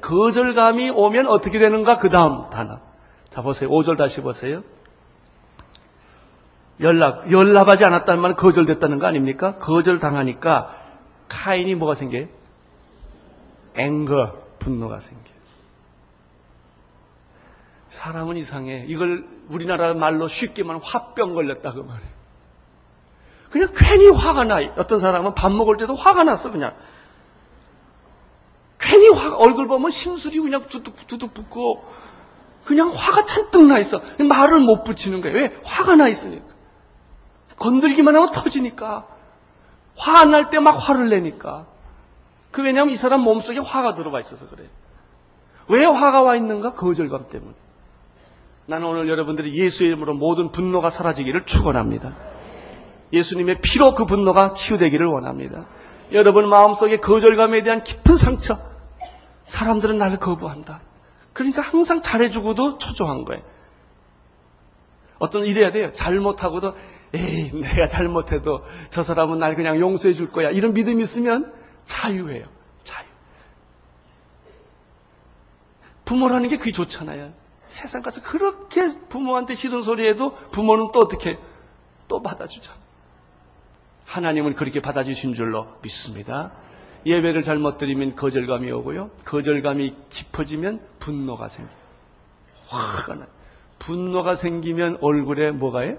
거절감이 0.00 0.90
오면 0.90 1.26
어떻게 1.26 1.58
되는가? 1.58 1.96
그 1.96 2.08
다음 2.08 2.50
단어. 2.50 2.78
자 3.30 3.42
보세요. 3.42 3.68
5절 3.68 3.98
다시 3.98 4.20
보세요. 4.20 4.62
연락, 6.80 7.30
연락하지 7.30 7.84
않았다는 7.84 8.20
말은 8.22 8.36
거절됐다는 8.36 8.98
거 8.98 9.06
아닙니까? 9.06 9.56
거절당하니까 9.58 10.74
카인이 11.28 11.74
뭐가 11.74 11.94
생겨요? 11.94 12.26
앵거, 13.74 14.32
분노가 14.58 14.98
생겨요. 14.98 15.40
사람은 17.90 18.36
이상해. 18.36 18.84
이걸 18.88 19.26
우리나라 19.48 19.94
말로 19.94 20.26
쉽게 20.26 20.62
말하면 20.62 20.82
화병 20.82 21.34
걸렸다 21.34 21.72
그 21.72 21.80
말이에요. 21.80 22.20
그냥 23.50 23.72
괜히 23.76 24.08
화가 24.08 24.44
나. 24.44 24.58
어떤 24.76 25.00
사람은 25.00 25.34
밥 25.34 25.52
먹을 25.52 25.76
때도 25.76 25.94
화가 25.94 26.24
났어 26.24 26.50
그냥. 26.50 26.74
괜히 28.78 29.08
화, 29.10 29.36
얼굴 29.36 29.68
보면 29.68 29.90
심술이 29.90 30.40
그냥 30.40 30.66
두둑 30.66 31.06
두둑 31.06 31.34
붙고 31.34 31.84
그냥 32.64 32.92
화가 32.94 33.24
잔뜩 33.24 33.66
나 33.66 33.78
있어. 33.78 34.00
말을 34.18 34.60
못 34.60 34.84
붙이는 34.84 35.20
거예요. 35.20 35.36
왜? 35.36 35.50
화가 35.64 35.96
나 35.96 36.08
있으니까. 36.08 36.59
건들기만 37.60 38.16
하면 38.16 38.30
터지니까. 38.32 39.06
화 39.96 40.20
안 40.22 40.30
날 40.32 40.50
때 40.50 40.58
막 40.60 40.72
화를 40.76 41.08
내니까. 41.10 41.66
그 42.50 42.62
왜냐하면 42.64 42.92
이 42.94 42.96
사람 42.96 43.20
몸속에 43.20 43.60
화가 43.60 43.94
들어가 43.94 44.18
있어서 44.20 44.48
그래요. 44.48 44.68
왜 45.68 45.84
화가 45.84 46.22
와 46.22 46.34
있는가? 46.36 46.72
거절감 46.72 47.28
때문에. 47.30 47.52
나는 48.66 48.86
오늘 48.86 49.08
여러분들이 49.08 49.54
예수의 49.56 49.90
이름으로 49.90 50.14
모든 50.14 50.50
분노가 50.50 50.90
사라지기를 50.90 51.44
축원합니다. 51.46 52.16
예수님의 53.12 53.60
피로 53.60 53.94
그 53.94 54.04
분노가 54.04 54.52
치유되기를 54.52 55.06
원합니다. 55.06 55.66
여러분 56.12 56.48
마음속에 56.48 56.96
거절감에 56.96 57.62
대한 57.62 57.82
깊은 57.82 58.16
상처. 58.16 58.58
사람들은 59.44 59.98
나를 59.98 60.18
거부한다. 60.18 60.80
그러니까 61.32 61.62
항상 61.62 62.00
잘해주고도 62.00 62.78
초조한 62.78 63.24
거예요. 63.24 63.42
어떤 65.18 65.44
이래야 65.44 65.70
돼요. 65.70 65.92
잘못하고도 65.92 66.74
에이 67.14 67.50
내가 67.52 67.88
잘못해도 67.88 68.64
저 68.88 69.02
사람은 69.02 69.38
날 69.38 69.56
그냥 69.56 69.80
용서해 69.80 70.14
줄 70.14 70.30
거야. 70.30 70.50
이런 70.50 70.72
믿음이 70.72 71.02
있으면 71.02 71.52
자유예요. 71.84 72.46
자유. 72.82 73.06
부모라는 76.04 76.48
게 76.48 76.56
그게 76.56 76.70
좋잖아요. 76.70 77.32
세상 77.64 78.02
가서 78.02 78.20
그렇게 78.22 78.88
부모한테 79.08 79.54
싫은 79.54 79.82
소리 79.82 80.06
해도 80.06 80.34
부모는 80.50 80.90
또 80.92 81.00
어떻게 81.00 81.38
또 82.08 82.22
받아주잖아. 82.22 82.78
하나님은 84.06 84.54
그렇게 84.54 84.80
받아주신 84.80 85.34
줄로 85.34 85.68
믿습니다. 85.82 86.52
예배를 87.06 87.42
잘못 87.42 87.78
드리면 87.78 88.14
거절감이 88.14 88.70
오고요. 88.72 89.10
거절감이 89.24 89.94
깊어지면 90.10 90.80
분노가 90.98 91.48
생겨요. 91.48 91.76
화가 92.66 93.14
나요. 93.14 93.28
분노가 93.78 94.34
생기면 94.34 94.98
얼굴에 95.00 95.52
뭐가 95.52 95.80
해? 95.80 95.96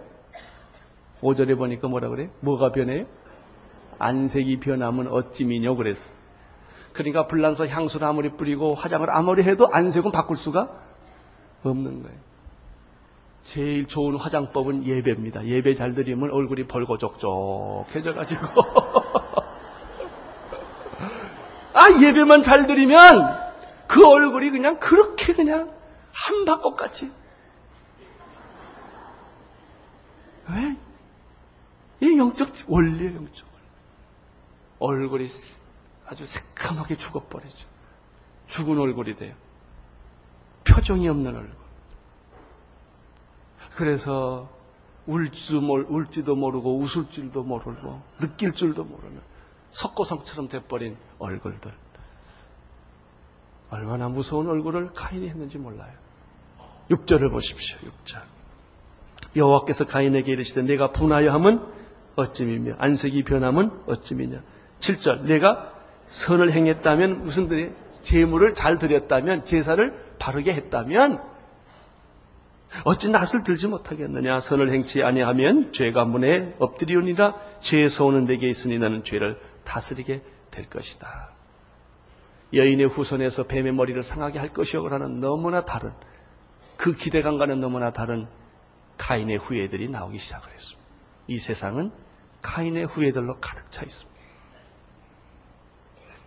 5절에 1.22 1.58
보니까 1.58 1.88
뭐라 1.88 2.10
그래? 2.10 2.30
뭐가 2.42 2.72
변해요? 2.72 3.06
안색이 4.00 4.60
변하면 4.60 5.08
어찌 5.08 5.46
미뇨 5.46 5.76
그래서. 5.76 6.10
그러니까 6.94 7.28
불란서 7.28 7.68
향수를 7.68 8.08
아무리 8.08 8.32
뿌리고 8.32 8.74
화장을 8.74 9.10
아무리 9.10 9.44
해도 9.44 9.70
안색은 9.72 10.12
바꿀 10.12 10.36
수가 10.36 10.70
없는 11.64 12.04
거예요. 12.04 12.18
제일 13.44 13.88
좋은 13.88 14.18
화장법은 14.18 14.86
예배입니다. 14.86 15.46
예배 15.46 15.74
잘 15.74 15.94
드리면 15.94 16.32
얼굴이 16.32 16.68
벌거족족해져가지고. 16.68 18.46
아, 21.74 21.90
예배만 22.02 22.42
잘 22.42 22.68
드리면 22.68 23.40
그 23.88 24.06
얼굴이 24.08 24.52
그냥 24.52 24.80
그렇게 24.80 25.34
그냥 25.34 25.72
한바꽃같이. 26.14 27.10
왜? 30.50 30.76
이 32.02 32.18
영적 32.18 32.50
원리예요, 32.68 33.16
영적. 33.16 33.48
얼굴이 34.80 35.28
아주 36.08 36.26
새카맣게 36.26 36.96
죽어버리죠. 36.96 37.68
죽은 38.48 38.78
얼굴이 38.78 39.16
돼요. 39.16 39.36
표정이 40.68 41.08
없는 41.08 41.36
얼굴. 41.36 41.56
그래서 43.76 44.50
울지도, 45.06 45.62
모르, 45.62 45.86
울지도 45.88 46.36
모르고 46.36 46.78
웃을 46.78 47.10
줄도 47.10 47.44
모르고 47.44 48.02
느낄 48.20 48.52
줄도 48.52 48.84
모르는 48.84 49.22
석고성처럼 49.70 50.50
돼버린 50.50 50.98
얼굴들. 51.20 51.72
얼마나 53.70 54.10
무서운 54.10 54.50
얼굴을 54.50 54.92
카인이 54.94 55.30
했는지 55.30 55.58
몰라요. 55.58 55.94
6절을 56.90 57.32
보십시오. 57.32 57.78
6절. 57.80 58.22
여호와께서 59.36 59.86
가인에게 59.86 60.34
이르시되 60.34 60.64
내가 60.64 60.92
분하여 60.92 61.32
함은 61.32 61.81
어찌미며 62.22 62.76
안색이 62.78 63.24
변함은 63.24 63.72
어찌미냐. 63.88 64.42
7절. 64.80 65.24
내가 65.24 65.74
선을 66.06 66.52
행했다면 66.52 67.20
무슨 67.20 67.48
들 67.48 67.76
재물을 67.90 68.54
잘 68.54 68.78
드렸다면 68.78 69.46
제사를 69.46 69.94
바르게 70.20 70.54
했다면 70.54 71.22
어찌 72.84 73.10
낯을 73.10 73.44
들지 73.44 73.68
못하겠느냐 73.68 74.40
선을 74.40 74.72
행치 74.74 75.04
아니하면 75.04 75.72
죄가 75.74 76.06
문에 76.06 76.56
엎드리오니라 76.60 77.36
죄의 77.60 77.90
소원은 77.90 78.26
내게 78.26 78.48
있으니 78.48 78.78
나는 78.80 79.04
죄를 79.04 79.40
다스리게 79.64 80.22
될 80.52 80.70
것이다. 80.70 81.32
여인의 82.54 82.88
후손에서 82.88 83.44
뱀의 83.44 83.74
머리를 83.74 84.02
상하게 84.02 84.40
할 84.40 84.50
것이오 84.50 84.88
라는 84.90 85.20
너무나 85.20 85.64
다른 85.64 85.92
그 86.76 86.94
기대감과는 86.94 87.60
너무나 87.60 87.92
다른 87.92 88.28
카인의 88.98 89.38
후예들이 89.38 89.90
나오기 89.90 90.18
시작을 90.18 90.52
했습니다. 90.52 90.82
이 91.28 91.38
세상은 91.38 91.92
카인의 92.42 92.86
후예들로 92.86 93.40
가득 93.40 93.70
차 93.72 93.84
있습니다. 93.84 94.12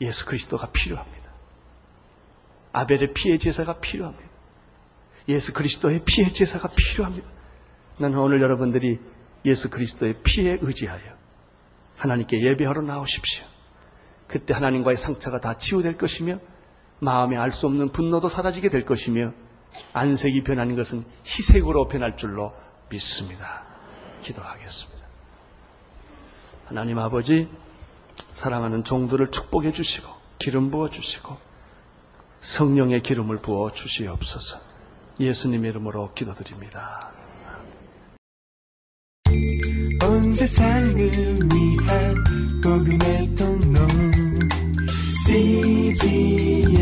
예수 0.01 0.27
그리스도가 0.27 0.71
필요합니다. 0.71 1.25
아벨의 2.73 3.13
피해 3.15 3.39
제사가 3.39 3.81
필요합니다. 3.81 4.29
예수 5.29 5.53
그리스도의 5.53 6.03
피해 6.05 6.31
제사가 6.31 6.69
필요합니다. 6.69 7.27
나는 7.99 8.19
오늘 8.19 8.43
여러분들이 8.43 8.99
예수 9.45 9.71
그리스도의 9.71 10.23
피에 10.23 10.59
의지하여 10.61 11.15
하나님께 11.97 12.43
예배하러 12.43 12.83
나오십시오. 12.83 13.45
그때 14.27 14.55
하나님과의 14.55 14.97
상처가 14.97 15.41
다 15.41 15.57
치유될 15.57 15.97
것이며 15.97 16.39
마음에 17.01 17.37
알 17.37 17.51
수 17.51 17.67
없는 17.67 17.93
분노도 17.93 18.29
사라지게 18.29 18.69
될 18.71 18.85
것이며 18.85 19.33
안색이 19.93 20.43
변하는 20.43 20.77
것은 20.77 21.05
희색으로 21.25 21.89
변할 21.89 22.17
줄로 22.17 22.53
믿습니다. 22.89 23.65
기도하겠습니다. 24.23 24.94
하나님 26.67 26.99
아버지 26.99 27.49
사랑하는 28.33 28.85
종들을 28.85 29.31
축복해 29.31 29.73
주시고 29.73 30.09
기름 30.39 30.71
부어 30.71 30.89
주시고 30.89 31.37
성령의 32.41 33.03
기름을 33.03 33.39
부어 33.39 33.71
주시옵소서. 33.73 34.61
예수님의 35.19 35.71
이름으로 35.71 36.13
기도드립니다. 36.15 37.13
온 40.03 40.33
세상을 40.33 40.95
위한 40.95 42.15
복음의 42.63 43.35
통로 43.37 43.79
CGM 45.27 46.79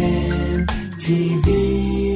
TV 0.99 2.12